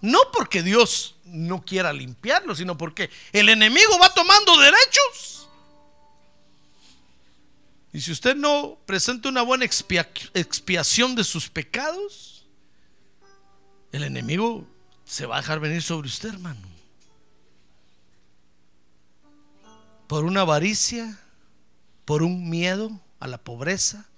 [0.00, 5.48] No porque Dios no quiera limpiarlo, sino porque el enemigo va tomando derechos.
[7.92, 12.44] Y si usted no presenta una buena expiación de sus pecados,
[13.92, 14.66] el enemigo
[15.04, 16.66] se va a dejar venir sobre usted, hermano.
[20.08, 21.20] Por una avaricia,
[22.04, 24.08] por un miedo a la pobreza,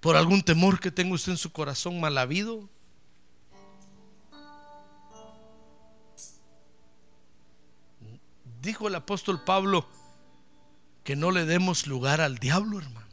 [0.00, 2.68] por algún temor que tenga usted en su corazón mal habido.
[8.62, 9.86] Dijo el apóstol Pablo
[11.04, 13.06] que no le demos lugar al diablo, hermano.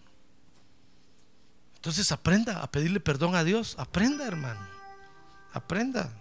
[1.76, 3.76] Entonces aprenda a pedirle perdón a Dios.
[3.78, 4.60] Aprenda, hermano.
[5.54, 6.12] Aprenda.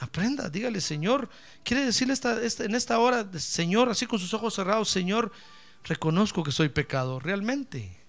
[0.00, 1.28] Aprenda, dígale, Señor.
[1.62, 5.30] Quiere decirle esta, en esta hora, Señor, así con sus ojos cerrados, Señor,
[5.84, 8.03] reconozco que soy pecador, realmente.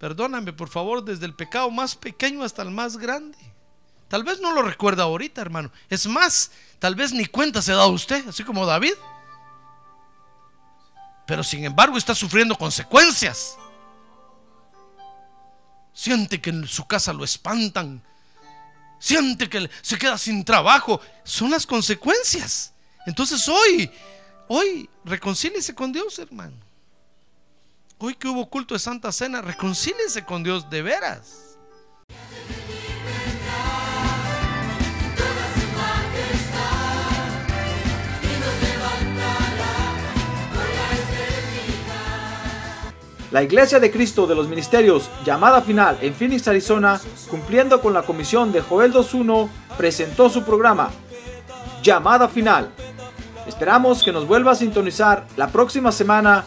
[0.00, 3.36] Perdóname, por favor, desde el pecado más pequeño hasta el más grande.
[4.08, 5.70] Tal vez no lo recuerda ahorita, hermano.
[5.90, 8.94] Es más, tal vez ni cuenta se da usted, así como David.
[11.26, 13.58] Pero sin embargo está sufriendo consecuencias.
[15.92, 18.02] Siente que en su casa lo espantan.
[18.98, 20.98] Siente que se queda sin trabajo.
[21.24, 22.72] Son las consecuencias.
[23.04, 23.90] Entonces hoy,
[24.48, 26.69] hoy, reconcíliese con Dios, hermano.
[28.02, 31.58] Hoy que hubo culto de Santa Cena, reconcíliese con Dios de veras.
[43.30, 46.98] La Iglesia de Cristo de los Ministerios, llamada final en Phoenix, Arizona,
[47.28, 49.46] cumpliendo con la comisión de Joel 2.1,
[49.76, 50.88] presentó su programa,
[51.82, 52.70] Llamada Final.
[53.46, 56.46] Esperamos que nos vuelva a sintonizar la próxima semana